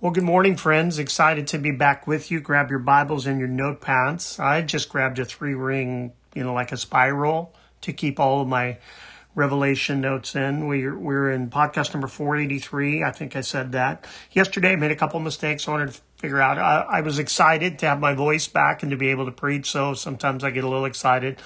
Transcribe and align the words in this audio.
Well, 0.00 0.12
good 0.12 0.22
morning, 0.22 0.54
friends. 0.54 1.00
Excited 1.00 1.48
to 1.48 1.58
be 1.58 1.72
back 1.72 2.06
with 2.06 2.30
you. 2.30 2.38
Grab 2.38 2.70
your 2.70 2.78
Bibles 2.78 3.26
and 3.26 3.40
your 3.40 3.48
notepads. 3.48 4.38
I 4.38 4.62
just 4.62 4.90
grabbed 4.90 5.18
a 5.18 5.24
three 5.24 5.54
ring, 5.54 6.12
you 6.36 6.44
know, 6.44 6.54
like 6.54 6.70
a 6.70 6.76
spiral 6.76 7.52
to 7.80 7.92
keep 7.92 8.20
all 8.20 8.40
of 8.40 8.46
my 8.46 8.78
Revelation 9.34 10.00
notes 10.00 10.36
in. 10.36 10.68
We're, 10.68 10.96
we're 10.96 11.32
in 11.32 11.50
podcast 11.50 11.94
number 11.94 12.06
483. 12.06 13.02
I 13.02 13.10
think 13.10 13.34
I 13.34 13.40
said 13.40 13.72
that. 13.72 14.06
Yesterday, 14.30 14.74
I 14.74 14.76
made 14.76 14.92
a 14.92 14.96
couple 14.96 15.18
mistakes. 15.18 15.66
I 15.66 15.72
wanted 15.72 15.90
to 15.90 16.00
figure 16.18 16.40
out. 16.40 16.58
I, 16.58 16.98
I 16.98 17.00
was 17.00 17.18
excited 17.18 17.80
to 17.80 17.86
have 17.86 17.98
my 17.98 18.14
voice 18.14 18.46
back 18.46 18.84
and 18.84 18.92
to 18.92 18.96
be 18.96 19.08
able 19.08 19.24
to 19.24 19.32
preach, 19.32 19.68
so 19.68 19.94
sometimes 19.94 20.44
I 20.44 20.52
get 20.52 20.62
a 20.62 20.68
little 20.68 20.84
excited. 20.84 21.40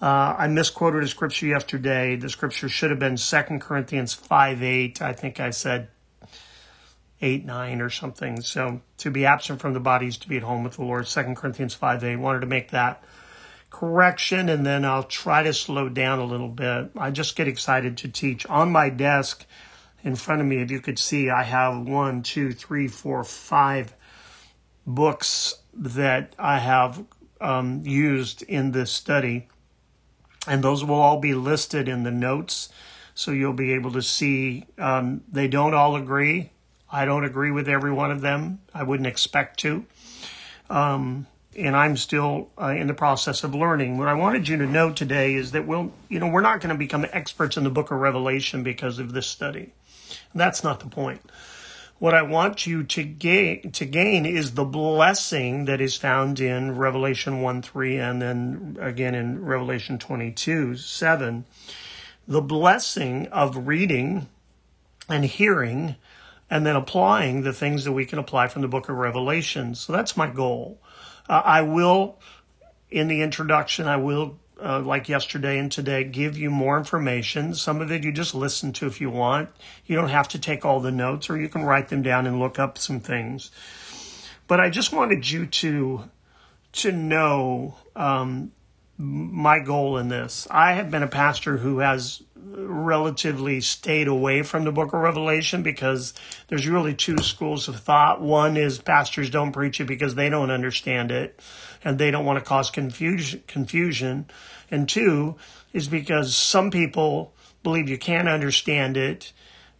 Uh, 0.00 0.36
I 0.38 0.46
misquoted 0.46 1.02
a 1.02 1.08
scripture 1.08 1.46
yesterday. 1.46 2.14
The 2.14 2.28
scripture 2.28 2.68
should 2.68 2.90
have 2.90 3.00
been 3.00 3.16
2 3.16 3.58
Corinthians 3.58 4.14
5 4.14 4.62
8. 4.62 5.02
I 5.02 5.12
think 5.12 5.40
I 5.40 5.50
said 5.50 5.88
8 7.20 7.44
9 7.44 7.80
or 7.80 7.90
something. 7.90 8.40
So 8.40 8.80
to 8.98 9.10
be 9.10 9.26
absent 9.26 9.60
from 9.60 9.74
the 9.74 9.80
body 9.80 10.06
is 10.06 10.18
to 10.18 10.28
be 10.28 10.36
at 10.36 10.42
home 10.42 10.64
with 10.64 10.74
the 10.74 10.84
Lord. 10.84 11.06
2 11.06 11.34
Corinthians 11.34 11.74
5 11.74 12.04
8. 12.04 12.16
Wanted 12.16 12.40
to 12.40 12.46
make 12.46 12.70
that 12.70 13.02
correction 13.70 14.48
and 14.48 14.64
then 14.64 14.84
I'll 14.84 15.02
try 15.02 15.42
to 15.42 15.52
slow 15.52 15.88
down 15.88 16.18
a 16.18 16.24
little 16.24 16.48
bit. 16.48 16.90
I 16.96 17.10
just 17.10 17.36
get 17.36 17.48
excited 17.48 17.96
to 17.98 18.08
teach. 18.08 18.46
On 18.46 18.72
my 18.72 18.88
desk 18.88 19.44
in 20.02 20.16
front 20.16 20.40
of 20.40 20.46
me, 20.46 20.62
if 20.62 20.70
you 20.70 20.80
could 20.80 20.98
see, 20.98 21.28
I 21.28 21.42
have 21.42 21.86
one, 21.86 22.22
two, 22.22 22.52
three, 22.52 22.88
four, 22.88 23.24
five 23.24 23.94
books 24.86 25.56
that 25.74 26.34
I 26.38 26.58
have 26.58 27.04
um, 27.40 27.82
used 27.84 28.42
in 28.42 28.72
this 28.72 28.90
study. 28.90 29.48
And 30.46 30.64
those 30.64 30.84
will 30.84 30.96
all 30.96 31.20
be 31.20 31.34
listed 31.34 31.88
in 31.88 32.04
the 32.04 32.10
notes. 32.10 32.70
So 33.14 33.32
you'll 33.32 33.52
be 33.52 33.72
able 33.72 33.92
to 33.92 34.02
see 34.02 34.66
um, 34.78 35.22
they 35.30 35.48
don't 35.48 35.74
all 35.74 35.96
agree. 35.96 36.50
I 36.90 37.04
don't 37.04 37.24
agree 37.24 37.50
with 37.50 37.68
every 37.68 37.92
one 37.92 38.10
of 38.10 38.20
them. 38.20 38.60
I 38.74 38.82
wouldn't 38.82 39.06
expect 39.06 39.60
to. 39.60 39.84
Um, 40.70 41.26
and 41.56 41.76
I'm 41.76 41.96
still 41.96 42.50
uh, 42.60 42.68
in 42.68 42.86
the 42.86 42.94
process 42.94 43.42
of 43.42 43.54
learning. 43.54 43.98
What 43.98 44.08
I 44.08 44.14
wanted 44.14 44.48
you 44.48 44.56
to 44.58 44.66
know 44.66 44.92
today 44.92 45.34
is 45.34 45.52
that 45.52 45.66
we'll, 45.66 45.92
you 46.08 46.20
know, 46.20 46.28
we're 46.28 46.40
not 46.40 46.60
going 46.60 46.74
to 46.74 46.78
become 46.78 47.04
experts 47.12 47.56
in 47.56 47.64
the 47.64 47.70
book 47.70 47.90
of 47.90 47.98
Revelation 47.98 48.62
because 48.62 48.98
of 48.98 49.12
this 49.12 49.26
study. 49.26 49.72
That's 50.34 50.62
not 50.62 50.80
the 50.80 50.86
point. 50.86 51.20
What 51.98 52.14
I 52.14 52.22
want 52.22 52.64
you 52.64 52.84
to 52.84 53.02
gain, 53.02 53.72
to 53.72 53.84
gain 53.84 54.24
is 54.24 54.54
the 54.54 54.64
blessing 54.64 55.64
that 55.64 55.80
is 55.80 55.96
found 55.96 56.38
in 56.38 56.76
Revelation 56.76 57.42
1 57.42 57.60
3 57.62 57.98
and 57.98 58.22
then 58.22 58.76
again 58.80 59.16
in 59.16 59.44
Revelation 59.44 59.98
22 59.98 60.76
7. 60.76 61.44
The 62.28 62.40
blessing 62.40 63.26
of 63.28 63.66
reading 63.66 64.28
and 65.08 65.24
hearing 65.24 65.96
and 66.50 66.66
then 66.66 66.76
applying 66.76 67.42
the 67.42 67.52
things 67.52 67.84
that 67.84 67.92
we 67.92 68.06
can 68.06 68.18
apply 68.18 68.48
from 68.48 68.62
the 68.62 68.68
book 68.68 68.88
of 68.88 68.96
Revelation. 68.96 69.74
So 69.74 69.92
that's 69.92 70.16
my 70.16 70.28
goal. 70.28 70.80
Uh, 71.28 71.42
I 71.44 71.62
will, 71.62 72.18
in 72.90 73.08
the 73.08 73.20
introduction, 73.22 73.86
I 73.86 73.96
will, 73.96 74.38
uh, 74.62 74.80
like 74.80 75.08
yesterday 75.08 75.58
and 75.58 75.70
today, 75.70 76.04
give 76.04 76.38
you 76.38 76.50
more 76.50 76.78
information. 76.78 77.54
Some 77.54 77.80
of 77.80 77.92
it 77.92 78.02
you 78.02 78.12
just 78.12 78.34
listen 78.34 78.72
to 78.74 78.86
if 78.86 79.00
you 79.00 79.10
want. 79.10 79.50
You 79.86 79.96
don't 79.96 80.08
have 80.08 80.28
to 80.28 80.38
take 80.38 80.64
all 80.64 80.80
the 80.80 80.90
notes, 80.90 81.28
or 81.28 81.38
you 81.38 81.48
can 81.48 81.64
write 81.64 81.88
them 81.88 82.02
down 82.02 82.26
and 82.26 82.40
look 82.40 82.58
up 82.58 82.78
some 82.78 83.00
things. 83.00 83.50
But 84.46 84.60
I 84.60 84.70
just 84.70 84.92
wanted 84.92 85.30
you 85.30 85.46
to 85.46 86.04
to 86.70 86.92
know 86.92 87.76
um, 87.96 88.52
my 88.98 89.58
goal 89.58 89.96
in 89.98 90.08
this. 90.08 90.46
I 90.50 90.72
have 90.72 90.90
been 90.90 91.02
a 91.02 91.08
pastor 91.08 91.58
who 91.58 91.78
has 91.78 92.22
relatively 92.44 93.60
stayed 93.60 94.08
away 94.08 94.42
from 94.42 94.64
the 94.64 94.72
book 94.72 94.92
of 94.92 95.00
Revelation 95.00 95.62
because 95.62 96.14
there's 96.48 96.66
really 96.66 96.94
two 96.94 97.18
schools 97.18 97.68
of 97.68 97.80
thought. 97.80 98.20
One 98.20 98.56
is 98.56 98.78
pastors 98.78 99.30
don't 99.30 99.52
preach 99.52 99.80
it 99.80 99.84
because 99.84 100.14
they 100.14 100.28
don't 100.28 100.50
understand 100.50 101.10
it 101.10 101.40
and 101.84 101.98
they 101.98 102.10
don't 102.10 102.24
want 102.24 102.38
to 102.38 102.44
cause 102.44 102.70
confusion, 102.70 103.42
confusion. 103.46 104.26
And 104.70 104.88
two 104.88 105.36
is 105.72 105.88
because 105.88 106.34
some 106.36 106.70
people 106.70 107.32
believe 107.62 107.88
you 107.88 107.98
can't 107.98 108.28
understand 108.28 108.96
it. 108.96 109.32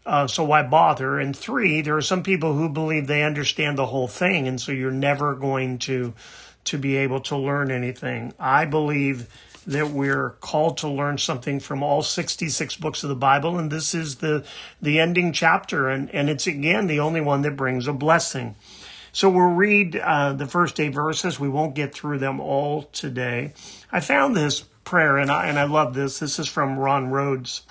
Uh, 0.07 0.27
so 0.27 0.45
why 0.45 0.63
bother? 0.63 1.19
And 1.19 1.37
three, 1.37 1.83
there 1.83 1.97
are 1.97 2.03
some 2.03 2.23
people 2.23 2.55
who 2.55 2.69
believe 2.69 3.07
they 3.07 3.23
understand 3.23 3.77
the 3.77 3.87
whole 3.87 4.09
thing. 4.09 4.49
And 4.49 4.61
so 4.61 4.73
you're 4.73 4.91
never 4.91 5.35
going 5.35 5.79
to, 5.81 6.15
to 6.65 6.79
be 6.79 6.97
able 6.97 7.21
to 7.21 7.37
learn 7.37 7.71
anything. 7.71 8.33
I 8.39 8.65
believe 8.65 9.29
that 9.69 9.91
we're 9.91 10.31
called 10.41 10.79
to 10.79 10.89
learn 10.89 11.19
something 11.19 11.61
from 11.61 11.83
all 11.83 12.03
66 12.03 12.77
books 12.77 13.03
of 13.03 13.11
the 13.11 13.15
Bible, 13.15 13.59
and 13.59 13.71
this 13.71 13.95
is 13.95 14.17
the, 14.17 14.45
the 14.81 14.99
ending 14.99 15.31
chapter, 15.31 15.91
and, 15.91 16.13
and 16.15 16.31
it's 16.31 16.47
again 16.47 16.87
the 16.87 17.01
only 17.01 17.21
one 17.21 17.43
that 17.43 17.55
brings 17.55 17.87
a 17.87 17.93
blessing. 17.93 18.57
So 19.13 19.29
we'll 19.29 19.51
read 19.51 19.95
uh, 19.95 20.33
the 20.33 20.47
first 20.47 20.81
eight 20.81 20.95
verses. 20.95 21.39
We 21.39 21.51
won't 21.51 21.75
get 21.75 21.93
through 21.95 22.19
them 22.19 22.41
all 22.41 22.85
today. 22.85 23.53
I 23.93 24.01
found 24.01 24.35
this 24.35 24.61
prayer, 24.85 25.19
and 25.19 25.31
I, 25.31 25.49
and 25.49 25.59
I 25.59 25.65
love 25.65 25.93
this. 25.93 26.19
This 26.19 26.39
is 26.39 26.49
from 26.49 26.79
Ron 26.79 27.11
Rhodes, 27.11 27.63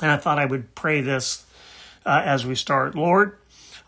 and 0.00 0.12
I 0.12 0.16
thought 0.16 0.38
I 0.38 0.46
would 0.46 0.76
pray 0.76 1.00
this 1.00 1.44
uh, 2.06 2.22
as 2.24 2.46
we 2.46 2.54
start. 2.54 2.94
Lord, 2.94 3.36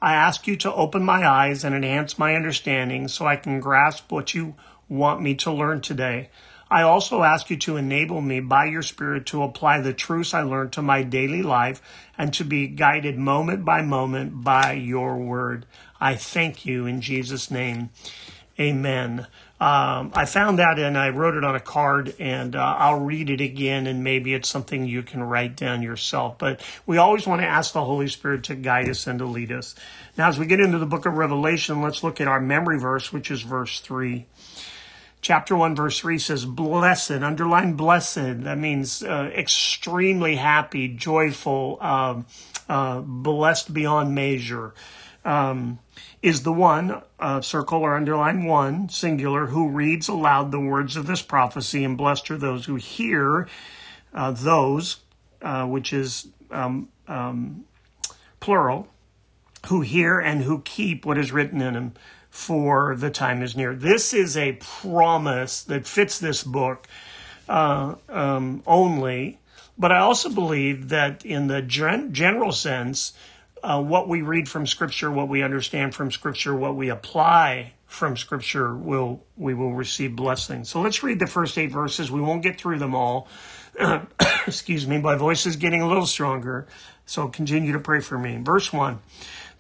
I 0.01 0.15
ask 0.15 0.49
you 0.49 0.57
to 0.57 0.75
open 0.75 1.05
my 1.05 1.25
eyes 1.25 1.63
and 1.63 1.73
enhance 1.73 2.19
my 2.19 2.35
understanding 2.35 3.07
so 3.07 3.29
I 3.29 3.37
can 3.37 3.61
grasp 3.61 4.11
what 4.11 4.35
you 4.35 4.57
want 4.89 5.23
me 5.23 5.37
to 5.37 5.53
learn 5.53 5.83
today. 5.83 6.29
I 6.73 6.85
also 6.85 7.23
ask 7.23 7.51
you 7.51 7.59
to 7.59 7.77
enable 7.77 8.23
me 8.23 8.41
by 8.41 8.65
your 8.65 8.81
Spirit 8.81 9.27
to 9.27 9.43
apply 9.43 9.83
the 9.83 9.93
truths 9.93 10.33
I 10.33 10.41
learned 10.41 10.73
to 10.73 10.83
my 10.83 11.03
daily 11.03 11.43
life 11.43 11.83
and 12.17 12.33
to 12.33 12.45
be 12.45 12.67
guided 12.67 13.19
moment 13.19 13.63
by 13.63 13.83
moment 13.83 14.43
by 14.43 14.73
your 14.73 15.19
word. 15.19 15.67
I 16.01 16.15
thank 16.15 16.65
you 16.65 16.87
in 16.87 17.03
Jesus' 17.03 17.51
name. 17.51 17.91
Amen. 18.59 19.27
Um, 19.61 20.13
I 20.15 20.25
found 20.25 20.59
that 20.61 20.79
and 20.79 20.97
I 20.97 21.11
wrote 21.11 21.35
it 21.35 21.45
on 21.45 21.55
a 21.55 21.61
card 21.61 22.15
and 22.19 22.57
uh, 22.57 22.75
I'll 22.79 23.01
read 23.01 23.29
it 23.29 23.43
again 23.43 23.87
and 23.87 24.03
maybe 24.03 24.33
it's 24.33 24.49
something 24.49 24.87
you 24.87 25.03
can 25.03 25.23
write 25.23 25.57
down 25.57 25.83
yourself. 25.83 26.39
But 26.39 26.63
we 26.87 26.97
always 26.97 27.27
want 27.27 27.43
to 27.43 27.47
ask 27.47 27.75
the 27.75 27.85
Holy 27.85 28.09
Spirit 28.09 28.45
to 28.45 28.55
guide 28.55 28.89
us 28.89 29.07
and 29.07 29.19
to 29.19 29.27
lead 29.27 29.53
us. 29.53 29.75
Now, 30.17 30.29
as 30.29 30.39
we 30.39 30.47
get 30.47 30.59
into 30.59 30.79
the 30.79 30.87
book 30.87 31.05
of 31.05 31.19
Revelation, 31.19 31.83
let's 31.83 32.03
look 32.03 32.19
at 32.19 32.29
our 32.29 32.41
memory 32.41 32.79
verse, 32.79 33.13
which 33.13 33.31
is 33.31 33.43
verse 33.43 33.79
3 33.81 34.25
chapter 35.23 35.57
1 35.57 35.75
verse 35.75 36.01
3 36.01 36.19
says 36.19 36.45
blessed 36.45 37.11
underline 37.11 37.73
blessed 37.73 38.43
that 38.43 38.59
means 38.59 39.03
uh, 39.03 39.31
extremely 39.35 40.37
happy 40.37 40.89
joyful 40.89 41.79
uh, 41.81 42.21
uh, 42.69 43.01
blessed 43.01 43.75
beyond 43.75 44.15
measure. 44.15 44.75
Um, 45.25 45.79
is 46.21 46.43
the 46.43 46.53
one 46.53 47.03
uh, 47.21 47.41
circle 47.43 47.81
or 47.81 47.95
underline 47.95 48.45
one 48.45 48.89
singular 48.89 49.47
who 49.47 49.69
reads 49.69 50.09
aloud 50.09 50.51
the 50.51 50.59
words 50.59 50.97
of 50.97 51.07
this 51.07 51.23
prophecy 51.23 51.85
and 51.85 51.97
blessed 51.97 52.31
are 52.31 52.39
those 52.39 52.65
who 52.65 52.77
hear 52.77 53.49
uh, 54.15 54.33
those 54.33 54.99
uh, 55.43 55.65
which 55.67 55.93
is 55.93 56.29
um, 56.51 56.89
um, 57.07 57.65
plural 58.41 58.89
who 59.67 59.83
hear 59.83 60.19
and 60.19 60.43
who 60.43 60.61
keep 60.63 61.07
what 61.07 61.19
is 61.19 61.31
written 61.31 61.61
in 61.61 61.75
them 61.75 61.95
for 62.33 62.97
the 62.97 63.11
time 63.11 63.43
is 63.43 63.55
near. 63.55 63.75
This 63.75 64.15
is 64.15 64.39
a 64.39 64.53
promise 64.53 65.63
that 65.65 65.87
fits 65.87 66.19
this 66.19 66.43
book 66.43 66.89
uh, 67.47 67.95
um, 68.09 68.63
only, 68.67 69.39
but 69.77 69.93
I 69.93 69.99
also 69.99 70.31
believe 70.31 70.89
that 70.89 71.27
in 71.27 71.49
the 71.49 71.61
gen- 71.61 72.15
general 72.15 72.51
sense, 72.51 73.13
uh, 73.63 73.83
what 73.83 74.09
we 74.09 74.23
read 74.23 74.49
from 74.49 74.67
Scripture, 74.67 75.11
what 75.11 75.29
we 75.29 75.43
understand 75.43 75.95
from 75.95 76.11
Scripture, 76.11 76.57
what 76.57 76.75
we 76.75 76.89
apply 76.89 77.75
from 77.87 78.17
Scripture, 78.17 78.75
will 78.75 79.23
we 79.37 79.53
will 79.53 79.75
receive 79.75 80.17
blessing. 80.17 80.65
So 80.65 80.81
let's 80.81 81.03
read 81.03 81.19
the 81.19 81.27
first 81.27 81.59
eight 81.59 81.71
verses. 81.71 82.11
We 82.11 82.23
won't 82.23 82.43
get 82.43 82.59
through 82.59 82.79
them 82.79 82.95
all. 82.95 83.29
Excuse 84.47 84.87
me, 84.87 84.99
my 84.99 85.17
voice 85.17 85.45
is 85.45 85.57
getting 85.57 85.83
a 85.83 85.87
little 85.87 86.07
stronger, 86.07 86.67
so 87.05 87.29
continue 87.29 87.73
to 87.73 87.79
pray 87.79 88.01
for 88.01 88.19
me. 88.19 88.39
Verse 88.43 88.73
one 88.73 89.01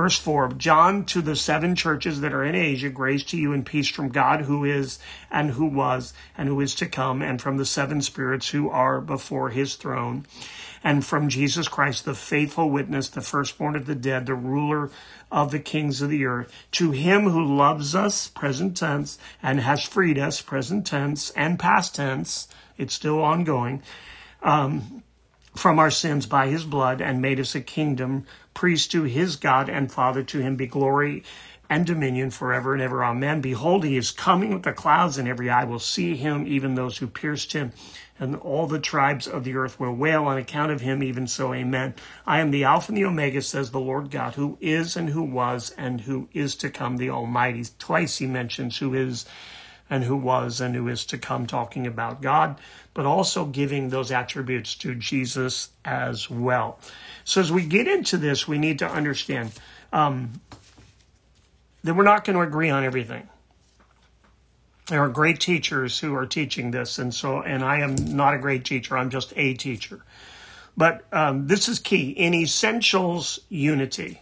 Verse 0.00 0.16
4 0.16 0.54
John 0.54 1.04
to 1.04 1.20
the 1.20 1.36
seven 1.36 1.76
churches 1.76 2.22
that 2.22 2.32
are 2.32 2.42
in 2.42 2.54
Asia, 2.54 2.88
grace 2.88 3.22
to 3.24 3.36
you 3.36 3.52
and 3.52 3.66
peace 3.66 3.90
from 3.90 4.08
God 4.08 4.40
who 4.40 4.64
is 4.64 4.98
and 5.30 5.50
who 5.50 5.66
was 5.66 6.14
and 6.38 6.48
who 6.48 6.58
is 6.62 6.74
to 6.76 6.86
come, 6.86 7.20
and 7.20 7.38
from 7.38 7.58
the 7.58 7.66
seven 7.66 8.00
spirits 8.00 8.48
who 8.48 8.70
are 8.70 9.02
before 9.02 9.50
his 9.50 9.74
throne, 9.74 10.24
and 10.82 11.04
from 11.04 11.28
Jesus 11.28 11.68
Christ, 11.68 12.06
the 12.06 12.14
faithful 12.14 12.70
witness, 12.70 13.10
the 13.10 13.20
firstborn 13.20 13.76
of 13.76 13.84
the 13.84 13.94
dead, 13.94 14.24
the 14.24 14.34
ruler 14.34 14.90
of 15.30 15.50
the 15.50 15.60
kings 15.60 16.00
of 16.00 16.08
the 16.08 16.24
earth. 16.24 16.50
To 16.72 16.92
him 16.92 17.28
who 17.28 17.44
loves 17.44 17.94
us, 17.94 18.26
present 18.28 18.78
tense, 18.78 19.18
and 19.42 19.60
has 19.60 19.84
freed 19.84 20.18
us, 20.18 20.40
present 20.40 20.86
tense, 20.86 21.28
and 21.32 21.58
past 21.58 21.94
tense, 21.96 22.48
it's 22.78 22.94
still 22.94 23.20
ongoing. 23.22 23.82
Um, 24.42 25.02
from 25.54 25.78
our 25.78 25.90
sins 25.90 26.26
by 26.26 26.48
his 26.48 26.64
blood 26.64 27.00
and 27.00 27.20
made 27.20 27.40
us 27.40 27.54
a 27.54 27.60
kingdom, 27.60 28.24
priest 28.54 28.90
to 28.92 29.04
his 29.04 29.36
God 29.36 29.68
and 29.68 29.90
Father. 29.90 30.22
To 30.22 30.38
him 30.38 30.56
be 30.56 30.66
glory 30.66 31.24
and 31.70 31.86
dominion 31.86 32.30
forever 32.30 32.72
and 32.72 32.82
ever. 32.82 33.04
Amen. 33.04 33.40
Behold, 33.40 33.84
he 33.84 33.96
is 33.96 34.10
coming 34.10 34.52
with 34.52 34.64
the 34.64 34.72
clouds, 34.72 35.18
and 35.18 35.28
every 35.28 35.48
eye 35.48 35.64
will 35.64 35.78
see 35.78 36.16
him, 36.16 36.44
even 36.46 36.74
those 36.74 36.98
who 36.98 37.06
pierced 37.06 37.52
him. 37.52 37.72
And 38.18 38.34
all 38.36 38.66
the 38.66 38.80
tribes 38.80 39.26
of 39.26 39.44
the 39.44 39.54
earth 39.54 39.78
will 39.78 39.94
wail 39.94 40.24
on 40.24 40.36
account 40.36 40.72
of 40.72 40.80
him, 40.80 41.02
even 41.02 41.28
so. 41.28 41.54
Amen. 41.54 41.94
I 42.26 42.40
am 42.40 42.50
the 42.50 42.64
Alpha 42.64 42.90
and 42.90 42.98
the 42.98 43.04
Omega, 43.04 43.40
says 43.40 43.70
the 43.70 43.80
Lord 43.80 44.10
God, 44.10 44.34
who 44.34 44.58
is 44.60 44.96
and 44.96 45.08
who 45.08 45.22
was 45.22 45.70
and 45.78 46.00
who 46.00 46.28
is 46.32 46.56
to 46.56 46.70
come, 46.70 46.96
the 46.96 47.10
Almighty. 47.10 47.64
Twice 47.78 48.18
he 48.18 48.26
mentions 48.26 48.76
who 48.76 48.92
is 48.92 49.24
and 49.90 50.04
who 50.04 50.16
was 50.16 50.60
and 50.60 50.74
who 50.74 50.88
is 50.88 51.04
to 51.06 51.18
come, 51.18 51.46
talking 51.46 51.86
about 51.86 52.22
God, 52.22 52.58
but 52.94 53.04
also 53.04 53.44
giving 53.44 53.90
those 53.90 54.12
attributes 54.12 54.76
to 54.76 54.94
Jesus 54.94 55.70
as 55.84 56.30
well. 56.30 56.78
So 57.24 57.40
as 57.40 57.50
we 57.50 57.66
get 57.66 57.88
into 57.88 58.16
this, 58.16 58.46
we 58.46 58.56
need 58.56 58.78
to 58.78 58.88
understand 58.88 59.50
um, 59.92 60.40
that 61.82 61.94
we're 61.94 62.04
not 62.04 62.24
going 62.24 62.36
to 62.36 62.42
agree 62.42 62.70
on 62.70 62.84
everything. 62.84 63.28
There 64.86 65.02
are 65.02 65.08
great 65.08 65.40
teachers 65.40 65.98
who 65.98 66.14
are 66.14 66.26
teaching 66.26 66.70
this, 66.70 66.98
and 66.98 67.14
so 67.14 67.42
and 67.42 67.64
I 67.64 67.80
am 67.80 67.94
not 67.94 68.34
a 68.34 68.38
great 68.38 68.64
teacher. 68.64 68.96
I'm 68.96 69.10
just 69.10 69.32
a 69.36 69.54
teacher. 69.54 70.00
But 70.76 71.04
um, 71.12 71.46
this 71.46 71.68
is 71.68 71.78
key 71.78 72.10
in 72.10 72.34
essentials 72.34 73.40
unity 73.48 74.20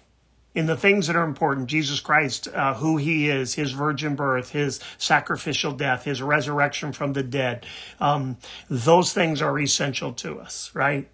in 0.55 0.67
the 0.67 0.77
things 0.77 1.07
that 1.07 1.17
are 1.17 1.25
important 1.25 1.69
Jesus 1.69 2.01
Christ, 2.01 2.49
uh, 2.49 2.75
who 2.75 2.97
he 2.97 3.29
is, 3.29 3.55
his 3.55 3.73
virgin 3.73 4.17
birth, 4.17 4.51
his 4.51 4.81
sacrificial 4.97 5.73
death, 5.73 6.05
his 6.05 6.23
resurrection 6.23 6.93
from 6.93 7.13
the 7.13 7.23
dead. 7.23 7.67
Um, 8.01 8.39
those 8.69 9.13
things 9.13 9.43
are 9.43 9.59
essential 9.59 10.13
to 10.15 10.41
us, 10.41 10.71
right? 10.75 11.09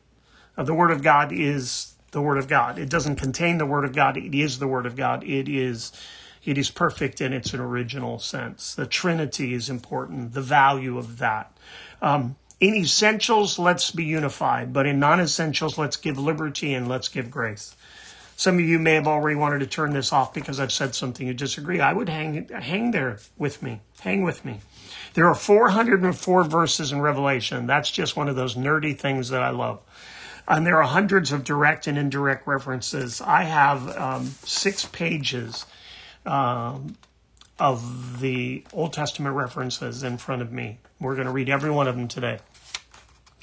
Uh, 0.56 0.62
the 0.62 0.74
Word 0.74 0.90
of 0.90 1.02
God 1.02 1.32
is 1.32 1.94
the 2.12 2.22
Word 2.22 2.38
of 2.38 2.48
God. 2.48 2.78
It 2.78 2.88
doesn't 2.88 3.16
contain 3.16 3.58
the 3.58 3.66
Word 3.66 3.84
of 3.84 3.94
God, 3.94 4.16
it 4.16 4.34
is 4.34 4.58
the 4.58 4.68
Word 4.68 4.86
of 4.86 4.96
God. 4.96 5.24
It 5.24 5.48
is. 5.48 5.92
It 6.44 6.58
is 6.58 6.70
perfect 6.70 7.22
in 7.22 7.32
its 7.32 7.54
original 7.54 8.18
sense. 8.18 8.74
The 8.74 8.84
Trinity 8.84 9.54
is 9.54 9.70
important, 9.70 10.34
the 10.34 10.42
value 10.42 10.98
of 10.98 11.16
that. 11.16 11.56
Um, 12.02 12.36
in 12.60 12.74
essentials, 12.74 13.58
let's 13.58 13.90
be 13.90 14.04
unified, 14.04 14.70
but 14.72 14.86
in 14.86 14.98
non 14.98 15.20
essentials, 15.20 15.78
let's 15.78 15.96
give 15.96 16.18
liberty 16.18 16.74
and 16.74 16.86
let's 16.86 17.08
give 17.08 17.30
grace. 17.30 17.74
Some 18.36 18.56
of 18.56 18.60
you 18.62 18.78
may 18.78 18.94
have 18.94 19.06
already 19.06 19.36
wanted 19.36 19.60
to 19.60 19.66
turn 19.66 19.92
this 19.92 20.12
off 20.12 20.34
because 20.34 20.58
I've 20.58 20.72
said 20.72 20.94
something 20.94 21.26
you 21.26 21.34
disagree. 21.34 21.80
I 21.80 21.92
would 21.92 22.08
hang 22.08 22.48
hang 22.48 22.90
there 22.90 23.18
with 23.38 23.62
me. 23.62 23.80
Hang 24.00 24.22
with 24.22 24.44
me. 24.44 24.60
There 25.14 25.26
are 25.28 25.34
404 25.34 26.44
verses 26.44 26.90
in 26.90 27.00
Revelation. 27.00 27.66
That's 27.66 27.90
just 27.90 28.16
one 28.16 28.28
of 28.28 28.34
those 28.34 28.56
nerdy 28.56 28.98
things 28.98 29.28
that 29.28 29.42
I 29.42 29.50
love. 29.50 29.80
And 30.48 30.66
there 30.66 30.76
are 30.78 30.88
hundreds 30.88 31.32
of 31.32 31.44
direct 31.44 31.86
and 31.86 31.96
indirect 31.96 32.46
references. 32.46 33.20
I 33.20 33.44
have 33.44 33.96
um, 33.96 34.26
six 34.44 34.84
pages 34.84 35.64
um, 36.26 36.96
of 37.58 38.20
the 38.20 38.64
Old 38.72 38.92
Testament 38.92 39.36
references 39.36 40.02
in 40.02 40.18
front 40.18 40.42
of 40.42 40.52
me. 40.52 40.78
We're 41.00 41.14
going 41.14 41.26
to 41.26 41.32
read 41.32 41.48
every 41.48 41.70
one 41.70 41.86
of 41.86 41.96
them 41.96 42.08
today. 42.08 42.40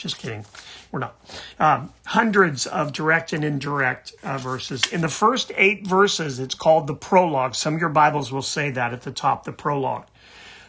Just 0.01 0.17
kidding. 0.17 0.43
We're 0.91 0.97
not. 0.97 1.15
Um, 1.59 1.93
hundreds 2.07 2.65
of 2.65 2.91
direct 2.91 3.33
and 3.33 3.45
indirect 3.45 4.13
uh, 4.23 4.39
verses. 4.39 4.81
In 4.91 5.01
the 5.01 5.07
first 5.07 5.51
eight 5.55 5.85
verses, 5.85 6.39
it's 6.39 6.55
called 6.55 6.87
the 6.87 6.95
prologue. 6.95 7.53
Some 7.53 7.75
of 7.75 7.79
your 7.79 7.91
Bibles 7.91 8.31
will 8.31 8.41
say 8.41 8.71
that 8.71 8.93
at 8.93 9.03
the 9.03 9.11
top, 9.11 9.43
the 9.43 9.51
prologue. 9.51 10.07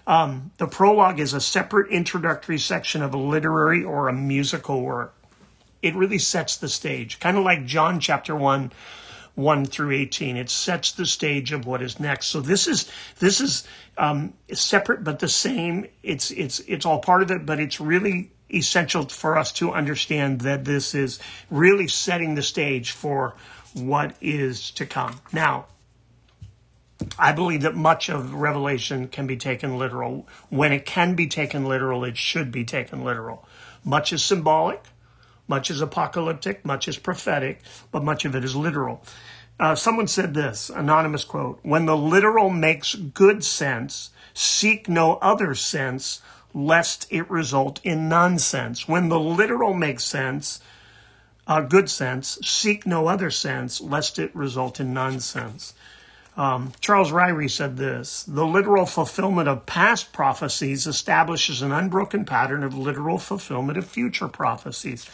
Um, 0.07 0.51
the 0.59 0.67
prologue 0.67 1.19
is 1.19 1.33
a 1.33 1.41
separate 1.41 1.91
introductory 1.91 2.59
section 2.59 3.01
of 3.01 3.15
a 3.15 3.17
literary 3.17 3.83
or 3.83 4.09
a 4.09 4.13
musical 4.13 4.83
work. 4.83 5.15
It 5.81 5.95
really 5.95 6.19
sets 6.19 6.59
the 6.59 6.69
stage, 6.69 7.19
kind 7.19 7.39
of 7.39 7.43
like 7.43 7.65
John 7.65 8.01
chapter 8.01 8.37
1 8.37 8.71
1 9.35 9.65
through 9.65 9.93
18. 9.93 10.37
It 10.37 10.51
sets 10.51 10.93
the 10.93 11.07
stage 11.07 11.53
of 11.53 11.65
what 11.65 11.81
is 11.81 11.99
next. 11.99 12.27
So 12.27 12.43
this 12.43 12.69
is 12.69 12.93
this 13.19 13.41
is 13.41 13.67
um, 13.97 14.35
separate 14.53 15.05
but 15.05 15.21
the 15.21 15.29
same. 15.29 15.87
It's 16.03 16.31
it's 16.31 16.61
it's 16.61 16.85
all 16.85 16.99
part 16.99 17.23
of 17.23 17.31
it, 17.31 17.47
but 17.47 17.61
it's 17.61 17.81
really 17.81 18.31
essential 18.53 19.09
for 19.09 19.37
us 19.37 19.53
to 19.53 19.73
understand 19.73 20.41
that 20.43 20.65
this 20.65 20.95
is 20.95 21.19
really 21.51 21.89
setting 21.89 22.35
the 22.35 22.43
stage 22.43 22.93
for 22.93 23.35
what 23.75 24.15
is 24.21 24.71
to 24.73 24.87
come. 24.87 25.21
Now, 25.33 25.67
I 27.19 27.33
believe 27.33 27.63
that 27.63 27.75
much 27.75 28.09
of 28.09 28.35
Revelation 28.35 29.09
can 29.09 29.27
be 29.27 29.37
taken 29.37 29.79
literal. 29.79 30.29
When 30.51 30.73
it 30.73 30.87
can 30.87 31.15
be 31.15 31.27
taken 31.27 31.65
literal, 31.65 32.05
it 32.05 32.17
should 32.17 32.53
be 32.53 32.65
taken 32.65 33.03
literal. 33.03 33.47
Much 33.85 34.13
is 34.13 34.23
symbolic, 34.23 34.83
much 35.49 35.71
is 35.71 35.81
apocalyptic, 35.81 36.65
much 36.65 36.87
is 36.87 36.99
prophetic, 36.99 37.61
but 37.91 38.05
much 38.05 38.25
of 38.25 38.37
it 38.37 38.45
is 38.45 38.55
literal. 38.55 39.03
Uh, 39.59 39.75
someone 39.75 40.07
said 40.07 40.35
this 40.35 40.71
anonymous 40.71 41.25
quote 41.25 41.59
When 41.63 41.87
the 41.87 41.97
literal 41.97 42.51
makes 42.51 42.95
good 42.95 43.45
sense, 43.45 44.11
seek 44.35 44.89
no 44.89 45.17
other 45.17 45.55
sense 45.55 46.21
lest 46.55 47.07
it 47.11 47.29
result 47.31 47.81
in 47.85 48.09
nonsense. 48.09 48.89
When 48.89 49.09
the 49.09 49.21
literal 49.21 49.75
makes 49.75 50.05
sense, 50.05 50.61
uh, 51.47 51.61
good 51.61 51.91
sense, 51.91 52.39
seek 52.43 52.87
no 52.87 53.09
other 53.09 53.31
sense, 53.31 53.81
lest 53.81 54.19
it 54.19 54.35
result 54.35 54.81
in 54.81 54.93
nonsense. 54.93 55.75
Um, 56.37 56.73
Charles 56.81 57.11
Ryrie 57.11 57.51
said 57.51 57.77
this 57.77 58.23
The 58.23 58.47
literal 58.47 58.87
fulfillment 58.87 59.49
of 59.49 59.67
past 59.67 60.13
prophecies 60.13 60.87
establishes 60.87 61.61
an 61.61 61.73
unbroken 61.73 62.25
pattern 62.25 62.63
of 62.63 62.77
literal 62.77 63.19
fulfillment 63.19 63.77
of 63.77 63.87
future 63.87 64.29
prophecies. 64.29 65.07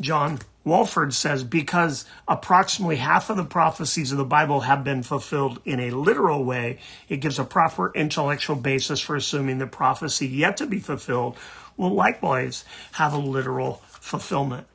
John 0.00 0.38
Walvoord 0.64 1.12
says 1.12 1.42
because 1.42 2.04
approximately 2.28 2.96
half 2.96 3.30
of 3.30 3.36
the 3.36 3.44
prophecies 3.44 4.12
of 4.12 4.18
the 4.18 4.24
Bible 4.24 4.60
have 4.60 4.84
been 4.84 5.02
fulfilled 5.02 5.60
in 5.64 5.80
a 5.80 5.90
literal 5.90 6.44
way, 6.44 6.78
it 7.08 7.18
gives 7.18 7.38
a 7.38 7.44
proper 7.44 7.92
intellectual 7.94 8.56
basis 8.56 9.00
for 9.00 9.16
assuming 9.16 9.58
the 9.58 9.66
prophecy 9.66 10.26
yet 10.26 10.56
to 10.58 10.66
be 10.66 10.78
fulfilled 10.78 11.36
will 11.76 11.94
likewise 11.94 12.64
have 12.92 13.12
a 13.12 13.18
literal 13.18 13.82
fulfillment. 13.86 14.66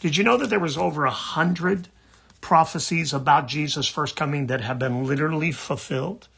Did 0.00 0.16
you 0.16 0.24
know 0.24 0.36
that 0.36 0.50
there 0.50 0.60
was 0.60 0.76
over 0.76 1.04
a 1.04 1.10
hundred 1.10 1.88
prophecies 2.40 3.12
about 3.12 3.48
Jesus' 3.48 3.88
first 3.88 4.16
coming 4.16 4.46
that 4.48 4.60
have 4.60 4.78
been 4.78 5.06
literally 5.06 5.50
fulfilled? 5.50 6.28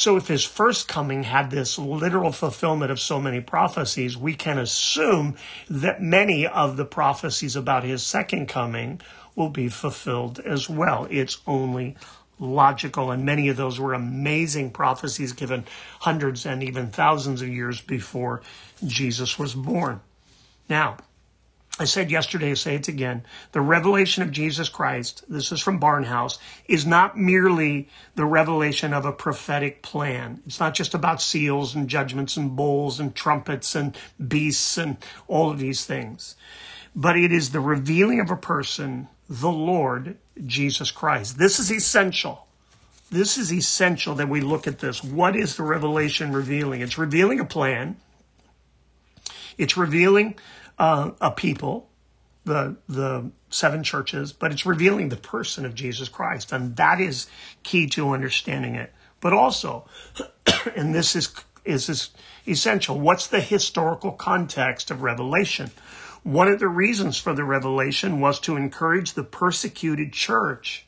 So 0.00 0.16
if 0.16 0.28
his 0.28 0.46
first 0.46 0.88
coming 0.88 1.24
had 1.24 1.50
this 1.50 1.78
literal 1.78 2.32
fulfillment 2.32 2.90
of 2.90 2.98
so 2.98 3.20
many 3.20 3.42
prophecies, 3.42 4.16
we 4.16 4.34
can 4.34 4.56
assume 4.56 5.36
that 5.68 6.00
many 6.00 6.46
of 6.46 6.78
the 6.78 6.86
prophecies 6.86 7.54
about 7.54 7.84
his 7.84 8.02
second 8.02 8.46
coming 8.46 9.02
will 9.36 9.50
be 9.50 9.68
fulfilled 9.68 10.40
as 10.40 10.70
well. 10.70 11.06
It's 11.10 11.42
only 11.46 11.98
logical. 12.38 13.10
And 13.10 13.26
many 13.26 13.48
of 13.48 13.58
those 13.58 13.78
were 13.78 13.92
amazing 13.92 14.70
prophecies 14.70 15.34
given 15.34 15.66
hundreds 15.98 16.46
and 16.46 16.62
even 16.62 16.88
thousands 16.88 17.42
of 17.42 17.48
years 17.48 17.82
before 17.82 18.40
Jesus 18.82 19.38
was 19.38 19.54
born. 19.54 20.00
Now, 20.66 20.96
I 21.80 21.84
said 21.84 22.10
yesterday, 22.10 22.50
I 22.50 22.54
say 22.54 22.74
it 22.74 22.88
again. 22.88 23.22
The 23.52 23.62
revelation 23.62 24.22
of 24.22 24.30
Jesus 24.30 24.68
Christ, 24.68 25.24
this 25.30 25.50
is 25.50 25.60
from 25.62 25.80
Barnhouse, 25.80 26.36
is 26.68 26.84
not 26.84 27.16
merely 27.16 27.88
the 28.16 28.26
revelation 28.26 28.92
of 28.92 29.06
a 29.06 29.12
prophetic 29.12 29.80
plan. 29.80 30.42
It's 30.44 30.60
not 30.60 30.74
just 30.74 30.92
about 30.92 31.22
seals 31.22 31.74
and 31.74 31.88
judgments 31.88 32.36
and 32.36 32.54
bowls 32.54 33.00
and 33.00 33.14
trumpets 33.14 33.74
and 33.74 33.96
beasts 34.28 34.76
and 34.76 34.98
all 35.26 35.50
of 35.50 35.58
these 35.58 35.86
things. 35.86 36.36
But 36.94 37.16
it 37.16 37.32
is 37.32 37.48
the 37.48 37.60
revealing 37.60 38.20
of 38.20 38.30
a 38.30 38.36
person, 38.36 39.08
the 39.30 39.50
Lord 39.50 40.18
Jesus 40.44 40.90
Christ. 40.90 41.38
This 41.38 41.58
is 41.58 41.72
essential. 41.72 42.46
This 43.10 43.38
is 43.38 43.50
essential 43.50 44.16
that 44.16 44.28
we 44.28 44.42
look 44.42 44.66
at 44.66 44.80
this. 44.80 45.02
What 45.02 45.34
is 45.34 45.56
the 45.56 45.62
revelation 45.62 46.34
revealing? 46.34 46.82
It's 46.82 46.98
revealing 46.98 47.40
a 47.40 47.46
plan. 47.46 47.96
It's 49.56 49.78
revealing 49.78 50.36
uh, 50.80 51.10
a 51.20 51.30
people, 51.30 51.88
the 52.44 52.74
the 52.88 53.30
seven 53.50 53.84
churches, 53.84 54.32
but 54.32 54.50
it's 54.50 54.64
revealing 54.64 55.10
the 55.10 55.16
person 55.16 55.66
of 55.66 55.74
Jesus 55.74 56.08
Christ, 56.08 56.50
and 56.52 56.74
that 56.76 57.00
is 57.00 57.28
key 57.62 57.86
to 57.88 58.10
understanding 58.10 58.74
it. 58.74 58.92
But 59.20 59.34
also, 59.34 59.86
and 60.74 60.94
this 60.94 61.14
is 61.14 61.32
is, 61.66 61.90
is 61.90 62.08
essential. 62.48 62.98
What's 62.98 63.26
the 63.26 63.40
historical 63.40 64.12
context 64.12 64.90
of 64.90 65.02
Revelation? 65.02 65.70
One 66.22 66.48
of 66.48 66.58
the 66.58 66.68
reasons 66.68 67.18
for 67.18 67.34
the 67.34 67.44
revelation 67.44 68.20
was 68.20 68.40
to 68.40 68.56
encourage 68.56 69.12
the 69.12 69.24
persecuted 69.24 70.12
church. 70.12 70.86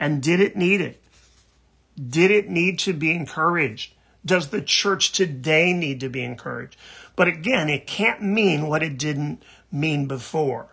And 0.00 0.22
did 0.22 0.40
it 0.40 0.56
need 0.56 0.80
it? 0.80 1.00
Did 1.96 2.30
it 2.30 2.48
need 2.48 2.78
to 2.80 2.92
be 2.92 3.12
encouraged? 3.12 3.94
Does 4.24 4.48
the 4.48 4.62
church 4.62 5.12
today 5.12 5.72
need 5.72 6.00
to 6.00 6.08
be 6.08 6.22
encouraged? 6.22 6.76
But 7.18 7.26
again, 7.26 7.68
it 7.68 7.88
can't 7.88 8.22
mean 8.22 8.68
what 8.68 8.84
it 8.84 8.96
didn't 8.96 9.42
mean 9.72 10.06
before. 10.06 10.68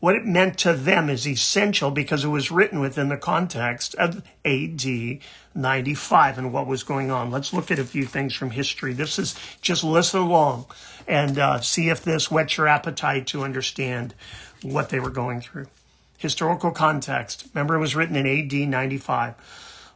What 0.00 0.16
it 0.16 0.26
meant 0.26 0.58
to 0.58 0.72
them 0.72 1.08
is 1.08 1.28
essential 1.28 1.92
because 1.92 2.24
it 2.24 2.28
was 2.28 2.50
written 2.50 2.80
within 2.80 3.08
the 3.08 3.16
context 3.16 3.94
of 3.94 4.24
AD 4.44 5.20
95 5.54 6.38
and 6.38 6.52
what 6.52 6.66
was 6.66 6.82
going 6.82 7.12
on. 7.12 7.30
Let's 7.30 7.52
look 7.52 7.70
at 7.70 7.78
a 7.78 7.84
few 7.84 8.04
things 8.04 8.34
from 8.34 8.50
history. 8.50 8.92
This 8.92 9.16
is 9.16 9.36
just 9.60 9.84
listen 9.84 10.18
along 10.18 10.66
and 11.06 11.38
uh, 11.38 11.60
see 11.60 11.88
if 11.88 12.02
this 12.02 12.32
whets 12.32 12.56
your 12.56 12.66
appetite 12.66 13.28
to 13.28 13.44
understand 13.44 14.14
what 14.62 14.88
they 14.88 14.98
were 14.98 15.08
going 15.08 15.40
through. 15.40 15.68
Historical 16.16 16.72
context. 16.72 17.46
Remember, 17.54 17.76
it 17.76 17.80
was 17.80 17.94
written 17.94 18.16
in 18.16 18.26
AD 18.26 18.68
95. 18.68 19.36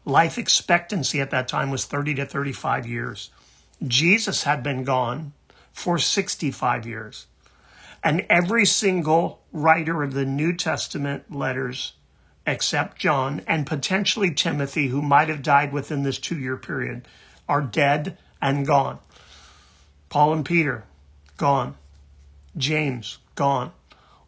Life 0.04 0.38
expectancy 0.38 1.20
at 1.20 1.32
that 1.32 1.49
time 1.49 1.72
was 1.72 1.84
30 1.84 2.14
to 2.14 2.26
35 2.26 2.87
years. 2.87 3.30
Jesus 3.86 4.44
had 4.44 4.62
been 4.62 4.84
gone 4.84 5.32
for 5.72 5.98
65 5.98 6.86
years. 6.86 7.26
And 8.04 8.26
every 8.28 8.66
single 8.66 9.42
writer 9.52 10.02
of 10.02 10.14
the 10.14 10.24
New 10.24 10.54
Testament 10.54 11.34
letters, 11.34 11.92
except 12.46 12.98
John 12.98 13.42
and 13.46 13.66
potentially 13.66 14.32
Timothy, 14.32 14.88
who 14.88 15.02
might 15.02 15.28
have 15.28 15.42
died 15.42 15.72
within 15.72 16.02
this 16.02 16.18
two 16.18 16.38
year 16.38 16.56
period, 16.56 17.06
are 17.48 17.62
dead 17.62 18.18
and 18.40 18.66
gone. 18.66 18.98
Paul 20.08 20.32
and 20.32 20.44
Peter, 20.44 20.84
gone. 21.36 21.76
James, 22.56 23.18
gone. 23.34 23.72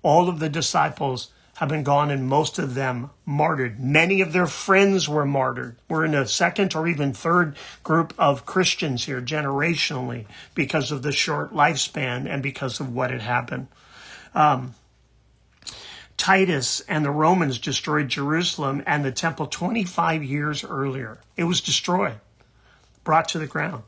All 0.03 0.29
of 0.29 0.39
the 0.39 0.49
disciples 0.49 1.31
have 1.57 1.69
been 1.69 1.83
gone 1.83 2.11
and 2.11 2.27
most 2.27 2.59
of 2.59 2.75
them 2.75 3.11
martyred. 3.25 3.79
Many 3.79 4.21
of 4.21 4.33
their 4.33 4.47
friends 4.47 5.09
were 5.09 5.25
martyred. 5.25 5.77
We're 5.89 6.05
in 6.05 6.15
a 6.15 6.27
second 6.27 6.75
or 6.75 6.89
even 6.89 7.13
third 7.13 7.57
group 7.83 8.13
of 8.19 8.45
Christians 8.45 9.05
here 9.05 9.21
generationally 9.21 10.27
because 10.55 10.91
of 10.91 11.03
the 11.03 11.13
short 11.13 11.53
lifespan 11.53 12.27
and 12.29 12.43
because 12.43 12.81
of 12.81 12.93
what 12.93 13.11
had 13.11 13.23
happened. 13.23 13.69
Um, 14.35 14.75
Titus 16.17 16.81
and 16.89 17.05
the 17.05 17.11
Romans 17.11 17.59
destroyed 17.59 18.09
Jerusalem 18.09 18.83
and 18.87 19.05
the 19.05 19.13
temple 19.13 19.47
25 19.47 20.23
years 20.23 20.65
earlier. 20.65 21.19
It 21.37 21.45
was 21.45 21.61
destroyed, 21.61 22.21
brought 23.05 23.29
to 23.29 23.39
the 23.39 23.47
ground 23.47 23.83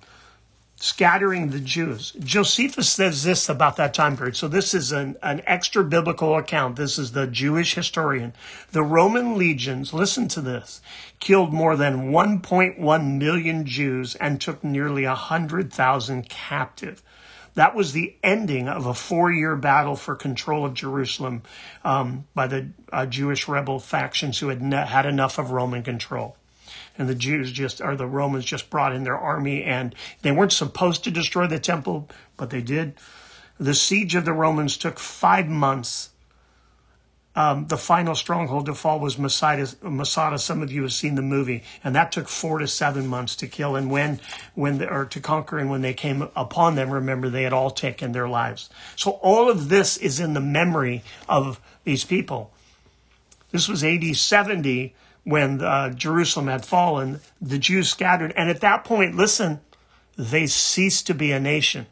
scattering 0.77 1.49
the 1.49 1.61
Jews. 1.61 2.13
Josephus 2.21 2.89
says 2.89 3.23
this 3.23 3.49
about 3.49 3.77
that 3.77 3.95
time 3.95 4.17
period. 4.17 4.37
So 4.37 4.47
this 4.47 4.75
is 4.75 4.93
an, 4.93 5.17
an 5.23 5.43
extra 5.47 5.83
biblical 5.83 6.37
account. 6.37 6.77
This 6.77 6.99
is 6.99 7.13
the 7.13 7.27
Jewish 7.27 7.75
historian. 7.75 8.35
The 8.73 8.83
Roman 8.83 9.37
legions, 9.37 9.95
listen 9.95 10.29
to 10.29 10.41
this, 10.41 10.83
killed 11.19 11.53
more 11.53 11.77
than 11.77 12.11
1.1 12.11 13.19
million 13.19 13.65
Jews 13.65 14.15
and 14.17 14.41
took 14.41 14.63
nearly 14.63 15.07
100,000 15.07 16.29
captive. 16.29 17.03
That 17.55 17.75
was 17.75 17.93
the 17.93 18.15
ending 18.23 18.69
of 18.69 18.85
a 18.85 18.93
four 18.93 19.33
year 19.33 19.57
battle 19.57 19.97
for 19.97 20.15
control 20.15 20.67
of 20.67 20.75
Jerusalem 20.75 21.41
um, 21.85 22.27
by 22.35 22.49
the 22.49 22.69
uh, 22.93 23.07
Jewish 23.07 23.49
rebel 23.49 23.81
factions 23.81 24.39
who 24.39 24.49
had 24.49 24.61
ne- 24.61 24.85
had 24.85 25.07
enough 25.07 25.39
of 25.39 25.53
Roman 25.53 25.83
control 25.83 26.37
and 26.99 27.09
the 27.09 27.15
Jews 27.15 27.53
just, 27.53 27.81
or 27.81 27.97
the 27.97 28.07
Romans 28.07 28.45
just 28.45 28.71
brought 28.71 28.95
in 28.95 29.05
their 29.05 29.17
army 29.17 29.63
and 29.63 29.95
they 30.23 30.33
weren't 30.33 30.53
supposed 30.53 31.05
to 31.05 31.11
destroy 31.11 31.47
the 31.47 31.59
temple, 31.59 32.09
but 32.37 32.51
they 32.51 32.63
did. 32.63 32.95
The 33.59 33.75
siege 33.75 34.15
of 34.15 34.25
the 34.25 34.33
Romans 34.33 34.77
took 34.77 34.99
five 34.99 35.49
months. 35.49 36.11
Um, 37.35 37.67
the 37.67 37.77
final 37.77 38.15
stronghold 38.15 38.67
to 38.67 38.75
fall 38.75 38.99
was 38.99 39.19
Masada, 39.19 39.69
Masada. 39.83 40.39
Some 40.39 40.63
of 40.63 40.73
you 40.73 40.83
have 40.83 40.93
seen 40.93 41.17
the 41.17 41.23
movie, 41.23 41.65
and 41.85 41.95
that 41.95 42.11
took 42.11 42.29
four 42.29 42.59
to 42.59 42.67
seven 42.67 43.07
months 43.07 43.37
to 43.37 43.47
kill. 43.47 43.77
And 43.77 43.91
when, 43.91 44.21
when, 44.55 44.79
the, 44.79 44.91
or 44.91 45.05
to 45.07 45.21
conquer, 45.21 45.59
and 45.59 45.71
when 45.71 45.83
they 45.83 45.93
came 45.93 46.23
upon 46.35 46.77
them, 46.77 46.91
remember 46.91 47.29
they 47.29 47.43
had 47.43 47.53
all 47.53 47.71
taken 47.71 48.13
their 48.13 48.29
lives. 48.29 48.71
So 48.97 49.13
all 49.23 49.51
of 49.51 49.69
this 49.69 49.99
is 49.99 50.19
in 50.19 50.33
the 50.33 50.41
memory 50.41 51.03
of 51.29 51.61
these 51.85 52.05
people. 52.05 52.53
This 53.51 53.69
was 53.69 53.85
AD 53.85 54.17
70 54.17 54.95
when 55.27 55.61
uh, 55.61 55.91
Jerusalem 55.91 56.47
had 56.47 56.65
fallen, 56.65 57.19
the 57.41 57.59
Jews 57.59 57.89
scattered. 57.89 58.33
And 58.37 58.49
at 58.49 58.61
that 58.61 58.85
point, 58.85 59.17
listen, 59.17 59.59
they 60.17 60.47
ceased 60.47 61.09
to 61.09 61.15
be 61.15 61.33
a 61.33 61.41
nation. 61.41 61.87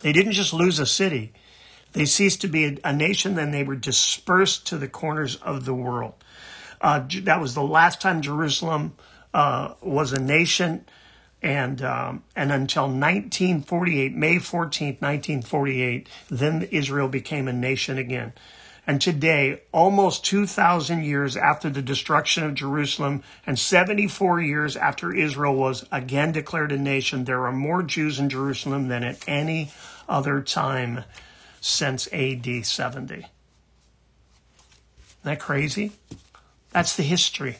They 0.00 0.12
didn't 0.12 0.32
just 0.32 0.52
lose 0.52 0.78
a 0.78 0.84
city, 0.84 1.32
they 1.94 2.04
ceased 2.04 2.42
to 2.42 2.48
be 2.48 2.78
a, 2.84 2.92
nation, 2.92 3.34
then 3.34 3.50
they 3.50 3.64
were 3.64 3.76
dispersed 3.76 4.66
to 4.66 4.78
the 4.78 4.88
corners 4.88 5.36
of 5.36 5.64
the 5.64 5.74
world. 5.74 6.12
Uh, 6.82 7.04
that 7.22 7.40
was 7.40 7.54
the 7.54 7.62
last 7.62 8.00
time 8.00 8.20
Jerusalem 8.20 8.94
uh, 9.32 9.74
was 9.80 10.12
a 10.12 10.20
nation. 10.20 10.84
And 11.42 11.82
um, 11.82 12.24
and 12.36 12.52
until 12.52 12.84
1948, 12.84 14.14
May 14.14 14.36
14th, 14.36 15.00
1948, 15.00 16.08
then 16.30 16.68
Israel 16.70 17.08
became 17.08 17.48
a 17.48 17.52
nation 17.52 17.98
again. 17.98 18.32
And 18.86 19.00
today, 19.00 19.62
almost 19.70 20.24
2,000 20.24 21.04
years 21.04 21.36
after 21.36 21.70
the 21.70 21.82
destruction 21.82 22.42
of 22.42 22.54
Jerusalem 22.54 23.22
and 23.46 23.56
74 23.56 24.40
years 24.40 24.76
after 24.76 25.14
Israel 25.14 25.54
was 25.54 25.86
again 25.92 26.32
declared 26.32 26.72
a 26.72 26.78
nation, 26.78 27.24
there 27.24 27.46
are 27.46 27.52
more 27.52 27.84
Jews 27.84 28.18
in 28.18 28.28
Jerusalem 28.28 28.88
than 28.88 29.04
at 29.04 29.22
any 29.28 29.70
other 30.08 30.40
time 30.40 31.04
since 31.60 32.08
AD 32.12 32.66
70. 32.66 33.14
Isn't 33.14 33.26
that 35.22 35.38
crazy? 35.38 35.92
That's 36.72 36.96
the 36.96 37.04
history. 37.04 37.58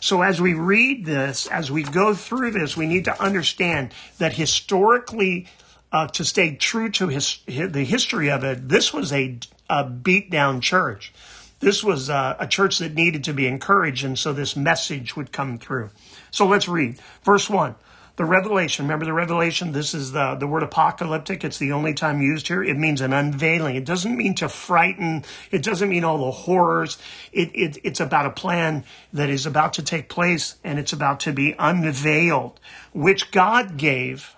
So 0.00 0.22
as 0.22 0.40
we 0.40 0.54
read 0.54 1.04
this, 1.04 1.46
as 1.46 1.70
we 1.70 1.82
go 1.82 2.14
through 2.14 2.52
this, 2.52 2.76
we 2.76 2.86
need 2.86 3.04
to 3.04 3.22
understand 3.22 3.92
that 4.18 4.32
historically, 4.32 5.46
uh, 5.92 6.08
to 6.08 6.24
stay 6.24 6.56
true 6.56 6.90
to 6.92 7.08
his, 7.08 7.38
the 7.46 7.84
history 7.84 8.30
of 8.30 8.44
it, 8.44 8.68
this 8.68 8.92
was 8.92 9.12
a 9.12 9.38
a 9.74 9.84
beat 9.84 10.30
down 10.30 10.60
church. 10.60 11.12
This 11.60 11.82
was 11.82 12.10
uh, 12.10 12.36
a 12.38 12.46
church 12.46 12.78
that 12.78 12.94
needed 12.94 13.24
to 13.24 13.32
be 13.32 13.46
encouraged, 13.46 14.04
and 14.04 14.18
so 14.18 14.32
this 14.32 14.54
message 14.54 15.16
would 15.16 15.32
come 15.32 15.58
through. 15.58 15.90
So 16.30 16.46
let's 16.46 16.68
read. 16.68 16.98
Verse 17.24 17.48
1. 17.50 17.74
The 18.16 18.24
revelation, 18.24 18.84
remember 18.84 19.06
the 19.06 19.12
revelation? 19.12 19.72
This 19.72 19.92
is 19.92 20.12
the, 20.12 20.36
the 20.36 20.46
word 20.46 20.62
apocalyptic. 20.62 21.42
It's 21.42 21.58
the 21.58 21.72
only 21.72 21.94
time 21.94 22.22
used 22.22 22.46
here. 22.46 22.62
It 22.62 22.76
means 22.76 23.00
an 23.00 23.12
unveiling. 23.12 23.74
It 23.74 23.84
doesn't 23.84 24.16
mean 24.16 24.36
to 24.36 24.48
frighten. 24.48 25.24
It 25.50 25.64
doesn't 25.64 25.88
mean 25.88 26.04
all 26.04 26.18
the 26.18 26.30
horrors. 26.30 26.96
It, 27.32 27.50
it, 27.54 27.78
it's 27.82 27.98
about 27.98 28.26
a 28.26 28.30
plan 28.30 28.84
that 29.12 29.30
is 29.30 29.46
about 29.46 29.72
to 29.74 29.82
take 29.82 30.08
place 30.08 30.54
and 30.62 30.78
it's 30.78 30.92
about 30.92 31.18
to 31.20 31.32
be 31.32 31.56
unveiled, 31.58 32.60
which 32.92 33.32
God 33.32 33.76
gave 33.76 34.36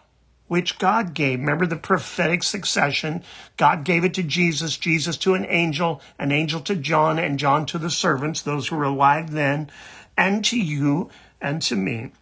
which 0.48 0.78
God 0.78 1.14
gave. 1.14 1.40
Remember 1.40 1.66
the 1.66 1.76
prophetic 1.76 2.42
succession. 2.42 3.22
God 3.56 3.84
gave 3.84 4.04
it 4.04 4.14
to 4.14 4.22
Jesus, 4.22 4.76
Jesus 4.76 5.16
to 5.18 5.34
an 5.34 5.46
angel, 5.48 6.00
an 6.18 6.32
angel 6.32 6.60
to 6.60 6.76
John, 6.76 7.18
and 7.18 7.38
John 7.38 7.66
to 7.66 7.78
the 7.78 7.90
servants, 7.90 8.42
those 8.42 8.68
who 8.68 8.76
were 8.76 8.84
alive 8.84 9.32
then, 9.32 9.70
and 10.16 10.44
to 10.46 10.58
you 10.58 11.10
and 11.40 11.60
to 11.62 11.76
me. 11.76 12.12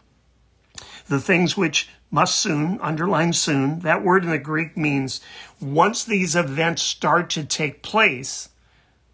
The 1.08 1.20
things 1.20 1.56
which 1.56 1.88
must 2.10 2.36
soon, 2.36 2.78
underline 2.80 3.32
soon, 3.32 3.80
that 3.80 4.04
word 4.04 4.24
in 4.24 4.30
the 4.30 4.38
Greek 4.38 4.76
means 4.76 5.20
once 5.60 6.04
these 6.04 6.36
events 6.36 6.82
start 6.82 7.28
to 7.30 7.44
take 7.44 7.82
place, 7.82 8.48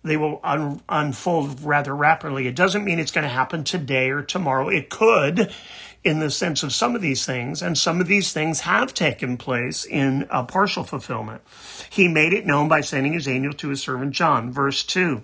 they 0.03 0.17
will 0.17 0.41
un- 0.43 0.83
unfold 0.89 1.63
rather 1.63 1.95
rapidly. 1.95 2.47
It 2.47 2.57
doesn't 2.57 2.85
mean 2.85 2.99
it's 2.99 3.11
going 3.11 3.25
to 3.25 3.29
happen 3.29 3.65
today 3.65 4.11
or 4.11 4.23
tomorrow. 4.23 4.69
It 4.69 4.89
could 4.89 5.53
in 6.03 6.19
the 6.19 6.31
sense 6.31 6.63
of 6.63 6.73
some 6.73 6.95
of 6.95 7.03
these 7.03 7.27
things, 7.27 7.63
and 7.63 7.77
some 7.77 8.01
of 8.01 8.07
these 8.07 8.33
things 8.33 8.61
have 8.61 8.95
taken 8.95 9.37
place 9.37 9.85
in 9.85 10.27
a 10.31 10.43
partial 10.43 10.83
fulfillment. 10.83 11.43
He 11.91 12.09
made 12.09 12.33
it 12.33 12.47
known 12.47 12.69
by 12.69 12.81
sending 12.81 13.13
his 13.13 13.29
angel 13.29 13.53
to 13.55 13.69
his 13.69 13.83
servant 13.83 14.13
John. 14.13 14.51
Verse 14.51 14.83
2. 14.83 15.23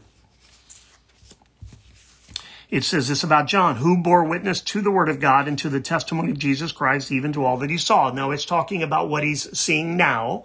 It 2.68 2.84
says 2.84 3.08
this 3.08 3.22
about 3.22 3.46
John, 3.46 3.76
who 3.76 3.96
bore 3.96 4.24
witness 4.24 4.60
to 4.60 4.82
the 4.82 4.90
word 4.90 5.08
of 5.08 5.20
God 5.20 5.48
and 5.48 5.58
to 5.60 5.68
the 5.68 5.80
testimony 5.80 6.32
of 6.32 6.38
Jesus 6.38 6.72
Christ, 6.72 7.12
even 7.12 7.32
to 7.32 7.44
all 7.44 7.56
that 7.58 7.70
he 7.70 7.78
saw. 7.78 8.10
Now, 8.10 8.32
it's 8.32 8.44
talking 8.44 8.82
about 8.82 9.08
what 9.08 9.22
he's 9.22 9.56
seeing 9.56 9.96
now, 9.96 10.44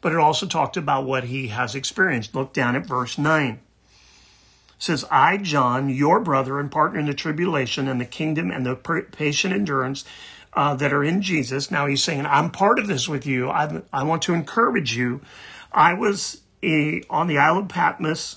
but 0.00 0.12
it 0.12 0.18
also 0.18 0.46
talked 0.46 0.76
about 0.76 1.06
what 1.06 1.24
he 1.24 1.48
has 1.48 1.74
experienced. 1.74 2.34
Look 2.34 2.52
down 2.52 2.76
at 2.76 2.86
verse 2.86 3.16
9 3.16 3.60
says, 4.78 5.04
I, 5.10 5.36
John, 5.38 5.88
your 5.88 6.20
brother 6.20 6.60
and 6.60 6.70
partner 6.70 7.00
in 7.00 7.06
the 7.06 7.14
tribulation 7.14 7.88
and 7.88 8.00
the 8.00 8.04
kingdom 8.04 8.50
and 8.50 8.64
the 8.64 8.76
patient 8.76 9.52
endurance 9.52 10.04
uh, 10.52 10.74
that 10.76 10.92
are 10.92 11.04
in 11.04 11.22
Jesus. 11.22 11.70
Now 11.70 11.86
he's 11.86 12.02
saying, 12.02 12.26
I'm 12.26 12.50
part 12.50 12.78
of 12.78 12.86
this 12.86 13.08
with 13.08 13.26
you. 13.26 13.50
I, 13.50 13.82
I 13.92 14.04
want 14.04 14.22
to 14.22 14.34
encourage 14.34 14.96
you. 14.96 15.20
I 15.72 15.94
was 15.94 16.40
a, 16.62 17.02
on 17.10 17.26
the 17.26 17.38
Isle 17.38 17.58
of 17.58 17.68
Patmos 17.68 18.36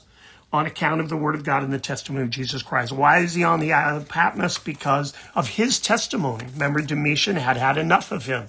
on 0.53 0.65
account 0.65 0.99
of 0.99 1.09
the 1.09 1.15
word 1.15 1.35
of 1.35 1.43
God 1.43 1.63
and 1.63 1.71
the 1.71 1.79
testimony 1.79 2.23
of 2.23 2.29
Jesus 2.29 2.61
Christ. 2.61 2.91
Why 2.91 3.19
is 3.19 3.33
he 3.35 3.43
on 3.43 3.59
the 3.59 3.71
Isle 3.71 3.97
of 3.97 4.09
Patmos? 4.09 4.57
Because 4.57 5.13
of 5.33 5.47
his 5.47 5.79
testimony. 5.79 6.45
Remember, 6.53 6.81
Domitian 6.81 7.37
had 7.37 7.55
had 7.55 7.77
enough 7.77 8.11
of 8.11 8.25
him. 8.25 8.47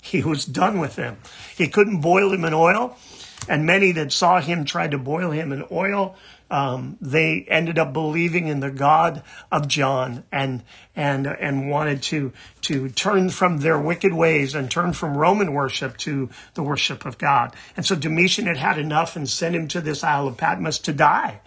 He 0.00 0.22
was 0.22 0.44
done 0.44 0.78
with 0.78 0.96
him. 0.96 1.18
He 1.56 1.68
couldn't 1.68 2.00
boil 2.00 2.32
him 2.32 2.44
in 2.44 2.54
oil. 2.54 2.96
And 3.48 3.66
many 3.66 3.92
that 3.92 4.12
saw 4.12 4.40
him 4.40 4.64
tried 4.64 4.92
to 4.92 4.98
boil 4.98 5.30
him 5.30 5.52
in 5.52 5.64
oil. 5.70 6.16
Um, 6.50 6.98
they 7.00 7.44
ended 7.48 7.78
up 7.78 7.92
believing 7.92 8.46
in 8.46 8.60
the 8.60 8.70
God 8.70 9.22
of 9.50 9.68
John 9.68 10.24
and 10.30 10.62
and 10.94 11.26
and 11.26 11.70
wanted 11.70 12.02
to 12.04 12.32
to 12.62 12.88
turn 12.90 13.30
from 13.30 13.58
their 13.58 13.78
wicked 13.78 14.12
ways 14.12 14.54
and 14.54 14.70
turn 14.70 14.92
from 14.92 15.16
Roman 15.16 15.54
worship 15.54 15.96
to 15.98 16.28
the 16.54 16.62
worship 16.62 17.06
of 17.06 17.18
God. 17.18 17.56
And 17.76 17.86
so 17.86 17.96
Domitian 17.96 18.46
had 18.46 18.58
had 18.58 18.78
enough 18.78 19.16
and 19.16 19.28
sent 19.28 19.56
him 19.56 19.66
to 19.68 19.80
this 19.80 20.04
Isle 20.04 20.28
of 20.28 20.36
Patmos 20.36 20.78
to 20.80 20.92
die 20.92 21.40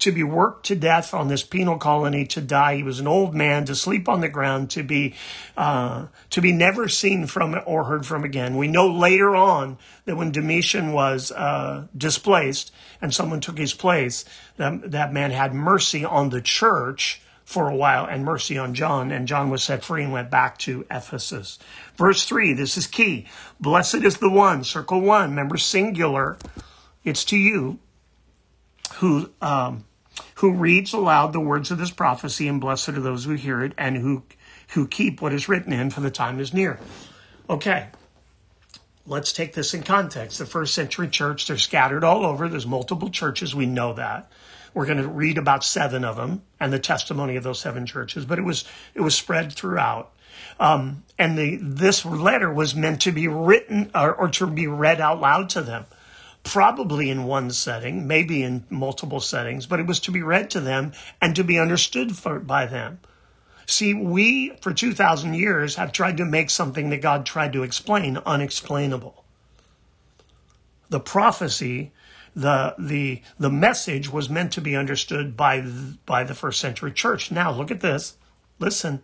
to 0.00 0.12
be 0.12 0.22
worked 0.22 0.66
to 0.66 0.74
death 0.74 1.14
on 1.14 1.28
this 1.28 1.42
penal 1.42 1.78
colony 1.78 2.26
to 2.26 2.40
die. 2.40 2.76
He 2.76 2.82
was 2.82 3.00
an 3.00 3.06
old 3.06 3.34
man 3.34 3.64
to 3.66 3.74
sleep 3.74 4.08
on 4.08 4.20
the 4.20 4.28
ground, 4.28 4.70
to 4.70 4.82
be 4.82 5.14
uh, 5.56 6.06
to 6.30 6.40
be 6.40 6.52
never 6.52 6.88
seen 6.88 7.26
from 7.26 7.60
or 7.66 7.84
heard 7.84 8.06
from 8.06 8.24
again. 8.24 8.56
We 8.56 8.68
know 8.68 8.88
later 8.88 9.34
on 9.34 9.78
that 10.04 10.16
when 10.16 10.32
Domitian 10.32 10.92
was 10.92 11.32
uh, 11.32 11.86
displaced 11.96 12.72
and 13.00 13.14
someone 13.14 13.40
took 13.40 13.58
his 13.58 13.74
place, 13.74 14.24
that, 14.56 14.90
that 14.90 15.12
man 15.12 15.30
had 15.30 15.54
mercy 15.54 16.04
on 16.04 16.30
the 16.30 16.42
church 16.42 17.20
for 17.44 17.68
a 17.68 17.76
while 17.76 18.06
and 18.06 18.24
mercy 18.24 18.56
on 18.56 18.74
John, 18.74 19.12
and 19.12 19.28
John 19.28 19.50
was 19.50 19.62
set 19.62 19.84
free 19.84 20.02
and 20.02 20.12
went 20.12 20.30
back 20.30 20.58
to 20.58 20.86
Ephesus. 20.90 21.58
Verse 21.96 22.24
3, 22.24 22.54
this 22.54 22.76
is 22.76 22.86
key. 22.86 23.26
Blessed 23.60 23.96
is 23.96 24.16
the 24.16 24.30
one, 24.30 24.64
circle 24.64 25.00
one, 25.00 25.30
remember 25.30 25.58
singular, 25.58 26.38
it's 27.04 27.24
to 27.26 27.36
you, 27.36 27.78
who 28.94 29.30
um, 29.40 29.84
who 30.36 30.52
reads 30.52 30.92
aloud 30.92 31.32
the 31.32 31.40
words 31.40 31.70
of 31.70 31.78
this 31.78 31.90
prophecy, 31.90 32.48
and 32.48 32.60
blessed 32.60 32.90
are 32.90 33.00
those 33.00 33.24
who 33.24 33.34
hear 33.34 33.62
it 33.62 33.72
and 33.76 33.96
who 33.96 34.22
who 34.68 34.86
keep 34.86 35.20
what 35.20 35.32
is 35.32 35.48
written 35.48 35.72
in, 35.72 35.90
for 35.90 36.00
the 36.00 36.10
time 36.10 36.40
is 36.40 36.54
near. 36.54 36.78
Okay, 37.48 37.88
let's 39.06 39.32
take 39.32 39.54
this 39.54 39.74
in 39.74 39.82
context. 39.82 40.38
The 40.38 40.46
first 40.46 40.74
century 40.74 41.08
church, 41.08 41.46
they're 41.46 41.58
scattered 41.58 42.04
all 42.04 42.24
over. 42.24 42.48
There's 42.48 42.66
multiple 42.66 43.10
churches. 43.10 43.54
We 43.54 43.66
know 43.66 43.92
that. 43.94 44.30
We're 44.72 44.86
going 44.86 44.98
to 44.98 45.08
read 45.08 45.38
about 45.38 45.62
seven 45.62 46.04
of 46.04 46.16
them 46.16 46.42
and 46.58 46.72
the 46.72 46.80
testimony 46.80 47.36
of 47.36 47.44
those 47.44 47.60
seven 47.60 47.86
churches, 47.86 48.24
but 48.24 48.38
it 48.38 48.42
was 48.42 48.64
it 48.94 49.00
was 49.00 49.14
spread 49.14 49.52
throughout. 49.52 50.12
Um, 50.58 51.04
and 51.18 51.38
the 51.38 51.58
this 51.60 52.04
letter 52.04 52.52
was 52.52 52.74
meant 52.74 53.02
to 53.02 53.12
be 53.12 53.28
written 53.28 53.90
or, 53.94 54.12
or 54.12 54.28
to 54.30 54.46
be 54.46 54.66
read 54.66 55.00
out 55.00 55.20
loud 55.20 55.50
to 55.50 55.62
them 55.62 55.86
probably 56.44 57.10
in 57.10 57.24
one 57.24 57.50
setting, 57.50 58.06
maybe 58.06 58.42
in 58.42 58.64
multiple 58.70 59.18
settings, 59.18 59.66
but 59.66 59.80
it 59.80 59.86
was 59.86 59.98
to 59.98 60.12
be 60.12 60.22
read 60.22 60.50
to 60.50 60.60
them 60.60 60.92
and 61.20 61.34
to 61.34 61.42
be 61.42 61.58
understood 61.58 62.16
for, 62.16 62.38
by 62.38 62.66
them. 62.66 63.00
See, 63.66 63.94
we, 63.94 64.50
for 64.60 64.72
2,000 64.72 65.34
years, 65.34 65.76
have 65.76 65.90
tried 65.90 66.18
to 66.18 66.24
make 66.24 66.50
something 66.50 66.90
that 66.90 67.00
God 67.00 67.24
tried 67.24 67.54
to 67.54 67.62
explain 67.62 68.18
unexplainable. 68.18 69.24
The 70.90 71.00
prophecy, 71.00 71.92
the, 72.36 72.74
the, 72.78 73.22
the 73.38 73.50
message 73.50 74.12
was 74.12 74.28
meant 74.28 74.52
to 74.52 74.60
be 74.60 74.76
understood 74.76 75.36
by, 75.36 75.64
by 76.04 76.24
the 76.24 76.34
first 76.34 76.60
century 76.60 76.92
church. 76.92 77.30
Now, 77.30 77.50
look 77.50 77.70
at 77.70 77.80
this. 77.80 78.18
Listen. 78.58 79.02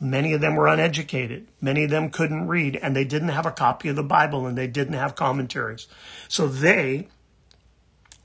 Many 0.00 0.32
of 0.32 0.40
them 0.40 0.56
were 0.56 0.66
uneducated. 0.66 1.46
Many 1.60 1.84
of 1.84 1.90
them 1.90 2.10
couldn't 2.10 2.48
read 2.48 2.76
and 2.76 2.94
they 2.94 3.04
didn't 3.04 3.28
have 3.28 3.46
a 3.46 3.52
copy 3.52 3.88
of 3.88 3.96
the 3.96 4.02
Bible 4.02 4.46
and 4.46 4.58
they 4.58 4.66
didn't 4.66 4.94
have 4.94 5.14
commentaries. 5.14 5.86
So 6.28 6.46
they 6.46 7.08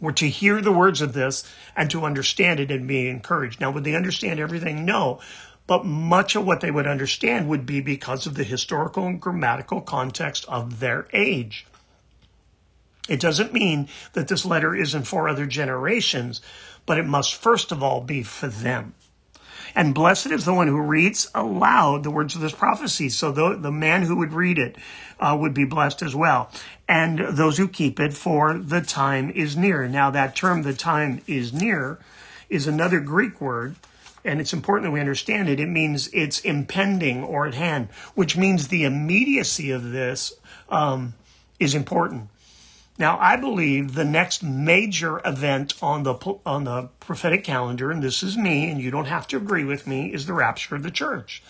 were 0.02 0.14
to 0.14 0.30
hear 0.30 0.62
the 0.62 0.72
words 0.72 1.02
of 1.02 1.14
this 1.14 1.44
and 1.76 1.90
to 1.92 2.06
understand 2.06 2.60
it 2.60 2.72
and 2.72 2.88
be 2.88 3.08
encouraged. 3.08 3.60
Now, 3.60 3.72
would 3.72 3.84
they 3.84 3.96
understand 3.96 4.40
everything? 4.40 4.86
No. 4.86 5.20
But 5.68 5.86
much 5.86 6.36
of 6.36 6.46
what 6.46 6.62
they 6.62 6.72
would 6.72 6.88
understand 6.88 7.48
would 7.48 7.66
be 7.66 7.80
because 7.80 8.26
of 8.26 8.36
the 8.36 8.44
historical 8.44 9.06
and 9.06 9.22
grammatical 9.22 9.82
context 9.82 10.46
of 10.48 10.80
their 10.80 11.08
age. 11.14 11.66
It 13.08 13.20
doesn't 13.20 13.54
mean 13.54 13.88
that 14.14 14.28
this 14.28 14.46
letter 14.46 14.76
isn't 14.76 15.04
for 15.04 15.28
other 15.28 15.46
generations, 15.46 16.42
but 16.86 16.98
it 16.98 17.06
must 17.06 17.36
first 17.36 17.72
of 17.72 17.84
all 17.84 18.02
be 18.02 18.24
for 18.24 18.48
them. 18.48 18.96
And 19.76 19.94
blessed 19.94 20.28
is 20.28 20.46
the 20.46 20.54
one 20.54 20.68
who 20.68 20.82
reads 20.82 21.30
aloud 21.34 22.04
the 22.04 22.12
words 22.12 22.36
of 22.36 22.42
this 22.42 22.54
prophecy. 22.54 23.10
So 23.10 23.32
the, 23.32 23.56
the 23.56 23.72
man 23.72 24.04
who 24.04 24.16
would 24.18 24.34
read 24.34 24.58
it 24.58 24.76
uh, 25.20 25.38
would 25.40 25.54
be 25.54 25.66
blessed 25.66 26.02
as 26.02 26.16
well. 26.16 26.52
And 26.88 27.20
those 27.20 27.58
who 27.58 27.68
keep 27.68 28.00
it, 28.00 28.14
for 28.14 28.58
the 28.58 28.82
time 28.82 29.30
is 29.30 29.56
near. 29.56 29.88
Now, 29.88 30.10
that 30.12 30.36
term, 30.36 30.64
the 30.64 30.74
time 30.74 31.22
is 31.28 31.54
near, 31.54 32.00
is 32.50 32.68
another 32.68 33.00
Greek 33.00 33.40
word. 33.40 33.76
And 34.26 34.42
it's 34.42 34.54
important 34.54 34.86
that 34.86 34.92
we 34.92 35.00
understand 35.00 35.48
it. 35.48 35.60
It 35.60 35.70
means 35.70 36.10
it's 36.12 36.42
impending 36.42 37.24
or 37.24 37.48
at 37.48 37.54
hand, 37.54 37.88
which 38.16 38.36
means 38.36 38.68
the 38.68 38.84
immediacy 38.84 39.72
of 39.72 39.92
this 39.92 40.34
um, 40.70 41.14
is 41.60 41.74
important. 41.74 42.30
Now, 43.00 43.18
I 43.18 43.38
believe 43.38 43.96
the 43.96 44.04
next 44.04 44.44
major 44.44 45.22
event 45.26 45.74
on 45.82 46.04
the 46.04 46.16
on 46.46 46.66
the 46.66 46.90
prophetic 47.00 47.46
calendar, 47.46 47.92
and 47.92 48.04
this 48.04 48.22
is 48.22 48.38
me, 48.38 48.70
and 48.70 48.82
you 48.82 48.92
don't 48.92 49.06
have 49.06 49.26
to 49.30 49.38
agree 49.38 49.64
with 49.64 49.88
me, 49.88 50.14
is 50.14 50.26
the 50.26 50.34
rapture 50.34 50.76
of 50.76 50.84
the 50.84 50.92
church. 50.92 51.42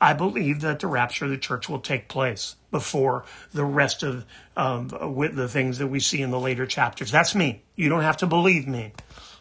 I 0.00 0.12
believe 0.12 0.60
that 0.62 0.80
the 0.80 0.88
rapture 0.88 1.26
of 1.26 1.30
the 1.30 1.38
church 1.38 1.68
will 1.68 1.78
take 1.78 2.08
place 2.08 2.56
before 2.72 3.24
the 3.52 3.64
rest 3.64 4.02
of 4.02 4.24
um, 4.56 4.88
the 4.88 5.48
things 5.48 5.78
that 5.78 5.86
we 5.86 6.00
see 6.00 6.20
in 6.20 6.32
the 6.32 6.40
later 6.40 6.66
chapters. 6.66 7.12
That's 7.12 7.34
me. 7.34 7.62
You 7.76 7.88
don't 7.88 8.02
have 8.02 8.16
to 8.18 8.26
believe 8.26 8.66
me, 8.66 8.92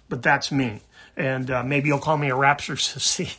but 0.09 0.21
that's 0.21 0.51
me 0.51 0.81
and 1.17 1.49
uh, 1.49 1.63
maybe 1.63 1.87
you'll 1.87 1.97
call 1.97 2.17
me 2.17 2.29
a 2.29 2.35
rapture 2.35 2.75
sissy 2.75 3.35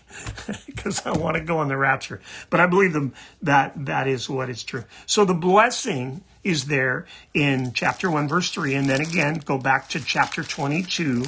because 0.66 1.06
I 1.06 1.12
want 1.12 1.36
to 1.36 1.42
go 1.42 1.58
on 1.58 1.68
the 1.68 1.76
rapture. 1.76 2.20
But 2.50 2.60
I 2.60 2.66
believe 2.66 2.92
them 2.92 3.14
that 3.40 3.86
that 3.86 4.08
is 4.08 4.28
what 4.28 4.50
is 4.50 4.64
true. 4.64 4.84
So 5.06 5.24
the 5.24 5.34
blessing 5.34 6.24
is 6.42 6.66
there 6.66 7.06
in 7.32 7.72
chapter 7.72 8.10
1, 8.10 8.28
verse 8.28 8.50
3. 8.50 8.74
And 8.74 8.90
then 8.90 9.00
again, 9.00 9.40
go 9.44 9.58
back 9.58 9.88
to 9.90 10.00
chapter 10.00 10.42
22, 10.42 11.26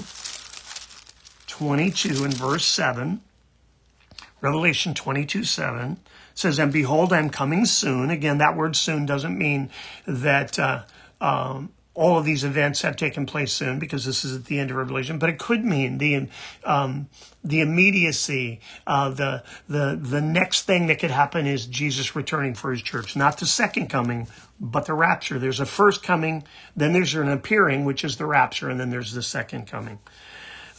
22 1.47 2.25
and 2.25 2.35
verse 2.35 2.67
7. 2.67 3.21
Revelation 4.41 4.95
22, 4.95 5.45
7 5.45 5.99
says, 6.35 6.59
And 6.59 6.73
behold, 6.73 7.13
I'm 7.13 7.31
coming 7.31 7.67
soon. 7.67 8.11
Again, 8.11 8.39
that 8.39 8.57
word 8.57 8.75
soon 8.75 9.05
doesn't 9.05 9.37
mean 9.37 9.71
that 10.07 10.59
uh, 10.59 10.83
um, 11.21 11.71
all 11.95 12.19
of 12.19 12.25
these 12.25 12.45
events 12.45 12.83
have 12.83 12.97
taken 12.97 13.27
place 13.27 13.53
soon 13.53 13.79
because 13.79 14.05
this 14.05 14.25
is 14.25 14.37
at 14.37 14.45
the 14.45 14.59
end 14.59 14.71
of 14.71 14.77
Revelation, 14.77 15.19
but 15.19 15.29
it 15.29 15.39
could 15.39 15.65
mean 15.65 15.99
the 15.99 16.29
um, 16.65 17.09
the 17.43 17.61
immediacy, 17.61 18.61
uh, 18.87 19.11
the 19.11 19.43
the 19.69 19.99
the 20.01 20.21
next 20.21 20.63
thing 20.63 20.87
that 20.87 20.99
could 20.99 21.11
happen 21.11 21.47
is 21.47 21.67
Jesus 21.67 22.15
returning 22.15 22.55
for 22.55 22.71
His 22.71 22.83
church, 22.83 23.17
not 23.17 23.39
the 23.39 23.47
second 23.47 23.89
coming, 23.89 24.29
but 24.61 24.87
the 24.87 24.95
rapture. 24.95 25.39
There's 25.39 25.61
a 25.61 25.67
first 25.67 26.03
coming, 26.03 26.45
then 26.77 26.93
there's 26.93 27.15
an 27.15 27.29
appearing, 27.29 27.85
which 27.85 28.05
is 28.05 28.17
the 28.17 28.27
rapture, 28.27 28.71
and 28.71 28.79
then 28.79 28.91
there's 28.91 29.13
the 29.13 29.23
second 29.23 29.67
coming. 29.67 29.99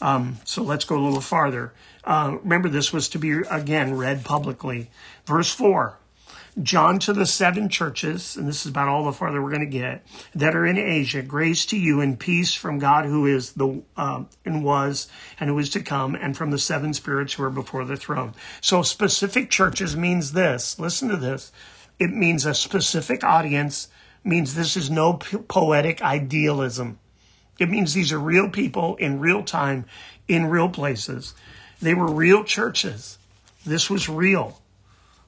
Um, 0.02 0.38
so 0.46 0.64
let's 0.64 0.86
go 0.86 0.98
a 0.98 1.04
little 1.04 1.22
farther. 1.22 1.74
Uh, 2.04 2.38
remember, 2.42 2.70
this 2.70 2.92
was 2.92 3.10
to 3.10 3.20
be 3.20 3.32
again 3.50 3.96
read 3.96 4.24
publicly. 4.24 4.90
Verse 5.26 5.52
four. 5.54 5.98
John 6.62 7.00
to 7.00 7.14
the 7.14 7.26
seven 7.26 7.70
churches, 7.70 8.36
and 8.36 8.46
this 8.46 8.66
is 8.66 8.72
about 8.72 8.90
all 8.90 9.06
the 9.06 9.14
farther 9.14 9.42
we're 9.42 9.52
going 9.52 9.62
to 9.62 9.78
get, 9.78 10.06
that 10.36 10.54
are 10.54 10.66
in 10.66 10.78
Asia, 10.78 11.22
grace 11.22 11.66
to 11.68 11.78
you 11.78 12.02
and 12.02 12.20
peace 12.20 12.54
from 12.54 12.78
God 12.78 13.06
who 13.06 13.26
is 13.26 13.54
the 13.54 13.82
uh, 13.96 14.26
and 14.44 14.64
was 14.64 15.08
and 15.40 15.50
who 15.50 15.58
is 15.60 15.70
to 15.72 15.82
come, 15.82 16.14
and 16.14 16.36
from 16.36 16.52
the 16.52 16.60
seven 16.60 16.94
spirits 16.94 17.34
who 17.34 17.44
are 17.44 17.50
before 17.50 17.86
the 17.86 17.96
throne. 17.96 18.34
So 18.60 18.82
specific 18.82 19.50
churches 19.50 19.96
means 19.96 20.34
this. 20.34 20.78
Listen 20.78 21.08
to 21.08 21.18
this. 21.18 21.54
It 22.00 22.12
means 22.12 22.46
a 22.46 22.54
specific 22.54 23.24
audience. 23.24 23.88
Means 24.24 24.54
this 24.54 24.78
is 24.78 24.92
no 24.92 25.14
poetic 25.14 26.02
idealism. 26.02 27.00
It 27.60 27.70
means 27.70 27.94
these 27.94 28.12
are 28.12 28.20
real 28.20 28.50
people 28.50 28.96
in 28.98 29.20
real 29.20 29.44
time, 29.44 29.86
in 30.28 30.48
real 30.48 30.70
places. 30.70 31.34
They 31.82 31.94
were 31.94 32.12
real 32.12 32.44
churches. 32.44 33.18
This 33.66 33.90
was 33.90 34.10
real. 34.10 34.61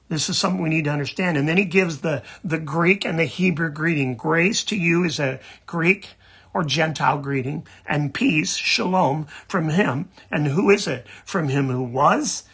This 0.08 0.28
is 0.28 0.38
something 0.38 0.62
we 0.62 0.68
need 0.68 0.84
to 0.84 0.90
understand. 0.90 1.36
And 1.36 1.48
then 1.48 1.56
he 1.56 1.64
gives 1.64 1.98
the, 1.98 2.22
the 2.42 2.58
Greek 2.58 3.04
and 3.04 3.18
the 3.18 3.24
Hebrew 3.24 3.70
greeting. 3.70 4.16
Grace 4.16 4.62
to 4.64 4.76
you 4.76 5.04
is 5.04 5.18
a 5.18 5.40
Greek 5.66 6.10
or 6.52 6.62
Gentile 6.62 7.18
greeting, 7.18 7.66
and 7.84 8.14
peace, 8.14 8.54
shalom, 8.54 9.26
from 9.48 9.70
him. 9.70 10.08
And 10.30 10.46
who 10.46 10.70
is 10.70 10.86
it? 10.86 11.06
From 11.24 11.48
him 11.48 11.68
who 11.68 11.82
was, 11.82 12.44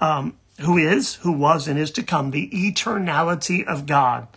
um, 0.00 0.38
who 0.60 0.78
is, 0.78 1.16
who 1.16 1.32
was, 1.32 1.66
and 1.66 1.76
is 1.76 1.90
to 1.92 2.04
come, 2.04 2.30
the 2.30 2.48
eternality 2.50 3.66
of 3.66 3.86
God 3.86 4.28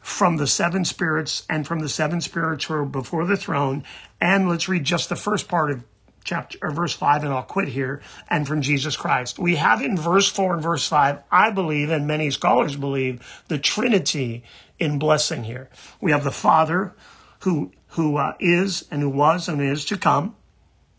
from 0.00 0.36
the 0.36 0.46
seven 0.46 0.84
spirits 0.84 1.46
and 1.48 1.66
from 1.66 1.80
the 1.80 1.88
seven 1.88 2.20
spirits 2.20 2.64
who 2.64 2.74
are 2.74 2.84
before 2.84 3.26
the 3.26 3.36
throne. 3.36 3.84
And 4.20 4.48
let's 4.48 4.68
read 4.68 4.84
just 4.84 5.08
the 5.08 5.16
first 5.16 5.48
part 5.48 5.70
of 5.70 5.84
chapter 6.24 6.58
or 6.62 6.70
verse 6.70 6.94
5 6.94 7.24
and 7.24 7.32
I'll 7.32 7.42
quit 7.42 7.68
here 7.68 8.02
and 8.28 8.46
from 8.48 8.62
Jesus 8.62 8.96
Christ. 8.96 9.38
We 9.38 9.56
have 9.56 9.82
in 9.82 9.96
verse 9.96 10.28
4 10.28 10.54
and 10.54 10.62
verse 10.62 10.88
5 10.88 11.20
I 11.30 11.50
believe 11.50 11.90
and 11.90 12.06
many 12.06 12.30
scholars 12.30 12.76
believe 12.76 13.44
the 13.48 13.58
trinity 13.58 14.44
in 14.78 14.98
blessing 14.98 15.44
here. 15.44 15.68
We 16.00 16.12
have 16.12 16.24
the 16.24 16.32
Father 16.32 16.94
who 17.40 17.72
who 17.88 18.16
uh, 18.16 18.34
is 18.40 18.86
and 18.90 19.02
who 19.02 19.10
was 19.10 19.48
and 19.48 19.60
is 19.62 19.84
to 19.86 19.96
come. 19.96 20.34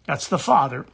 That's 0.07 0.27
the 0.27 0.39
Father. 0.39 0.85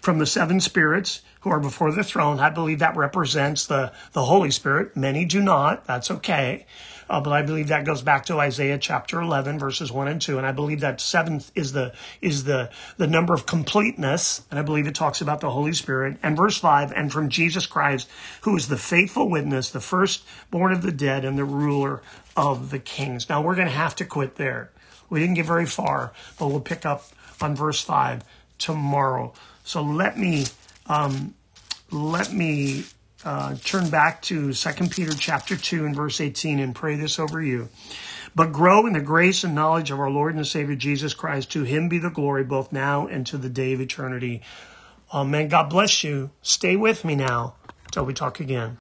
from 0.00 0.18
the 0.18 0.26
seven 0.26 0.60
spirits 0.60 1.22
who 1.40 1.50
are 1.50 1.60
before 1.60 1.92
the 1.92 2.04
throne. 2.04 2.40
I 2.40 2.50
believe 2.50 2.78
that 2.80 2.96
represents 2.96 3.66
the, 3.66 3.92
the 4.12 4.24
Holy 4.24 4.50
Spirit. 4.50 4.96
Many 4.96 5.24
do 5.24 5.40
not. 5.40 5.86
That's 5.86 6.10
okay. 6.10 6.66
Uh, 7.08 7.20
but 7.20 7.32
I 7.32 7.42
believe 7.42 7.68
that 7.68 7.84
goes 7.84 8.02
back 8.02 8.26
to 8.26 8.38
Isaiah 8.38 8.78
chapter 8.78 9.20
11, 9.20 9.58
verses 9.58 9.90
1 9.90 10.08
and 10.08 10.20
2. 10.20 10.38
And 10.38 10.46
I 10.46 10.52
believe 10.52 10.80
that 10.80 11.00
seventh 11.00 11.50
is 11.54 11.72
the, 11.72 11.94
is 12.20 12.44
the, 12.44 12.70
the 12.96 13.06
number 13.06 13.34
of 13.34 13.46
completeness. 13.46 14.42
And 14.50 14.58
I 14.58 14.62
believe 14.62 14.86
it 14.86 14.94
talks 14.94 15.20
about 15.20 15.40
the 15.40 15.50
Holy 15.50 15.72
Spirit. 15.72 16.18
And 16.22 16.36
verse 16.36 16.58
5, 16.58 16.92
and 16.92 17.12
from 17.12 17.28
Jesus 17.28 17.66
Christ, 17.66 18.08
who 18.42 18.56
is 18.56 18.68
the 18.68 18.76
faithful 18.76 19.28
witness, 19.28 19.70
the 19.70 19.80
firstborn 19.80 20.72
of 20.72 20.82
the 20.82 20.92
dead, 20.92 21.24
and 21.24 21.38
the 21.38 21.44
ruler 21.44 22.02
of 22.36 22.70
the 22.70 22.78
kings. 22.78 23.28
Now 23.28 23.42
we're 23.42 23.56
going 23.56 23.68
to 23.68 23.74
have 23.74 23.96
to 23.96 24.04
quit 24.04 24.36
there. 24.36 24.70
We 25.10 25.20
didn't 25.20 25.34
get 25.36 25.46
very 25.46 25.66
far, 25.66 26.12
but 26.38 26.48
we'll 26.48 26.60
pick 26.60 26.84
up 26.84 27.04
on 27.40 27.56
verse 27.56 27.80
5 27.80 28.22
tomorrow. 28.58 29.32
So 29.64 29.82
let 29.82 30.18
me, 30.18 30.46
um, 30.86 31.34
let 31.90 32.32
me 32.32 32.84
uh, 33.24 33.56
turn 33.64 33.90
back 33.90 34.22
to 34.22 34.52
2 34.52 34.88
Peter 34.88 35.12
chapter 35.12 35.56
2 35.56 35.84
and 35.86 35.94
verse 35.96 36.20
18 36.20 36.58
and 36.60 36.74
pray 36.74 36.96
this 36.96 37.18
over 37.18 37.42
you. 37.42 37.68
But 38.34 38.52
grow 38.52 38.86
in 38.86 38.92
the 38.92 39.00
grace 39.00 39.42
and 39.42 39.54
knowledge 39.54 39.90
of 39.90 39.98
our 39.98 40.10
Lord 40.10 40.34
and 40.34 40.46
Savior 40.46 40.76
Jesus 40.76 41.14
Christ. 41.14 41.50
To 41.52 41.64
him 41.64 41.88
be 41.88 41.98
the 41.98 42.10
glory 42.10 42.44
both 42.44 42.72
now 42.72 43.06
and 43.06 43.26
to 43.26 43.38
the 43.38 43.48
day 43.48 43.72
of 43.72 43.80
eternity. 43.80 44.42
Amen. 45.12 45.48
God 45.48 45.70
bless 45.70 46.04
you. 46.04 46.30
Stay 46.42 46.76
with 46.76 47.04
me 47.04 47.16
now 47.16 47.54
till 47.90 48.04
we 48.04 48.12
talk 48.12 48.38
again. 48.38 48.76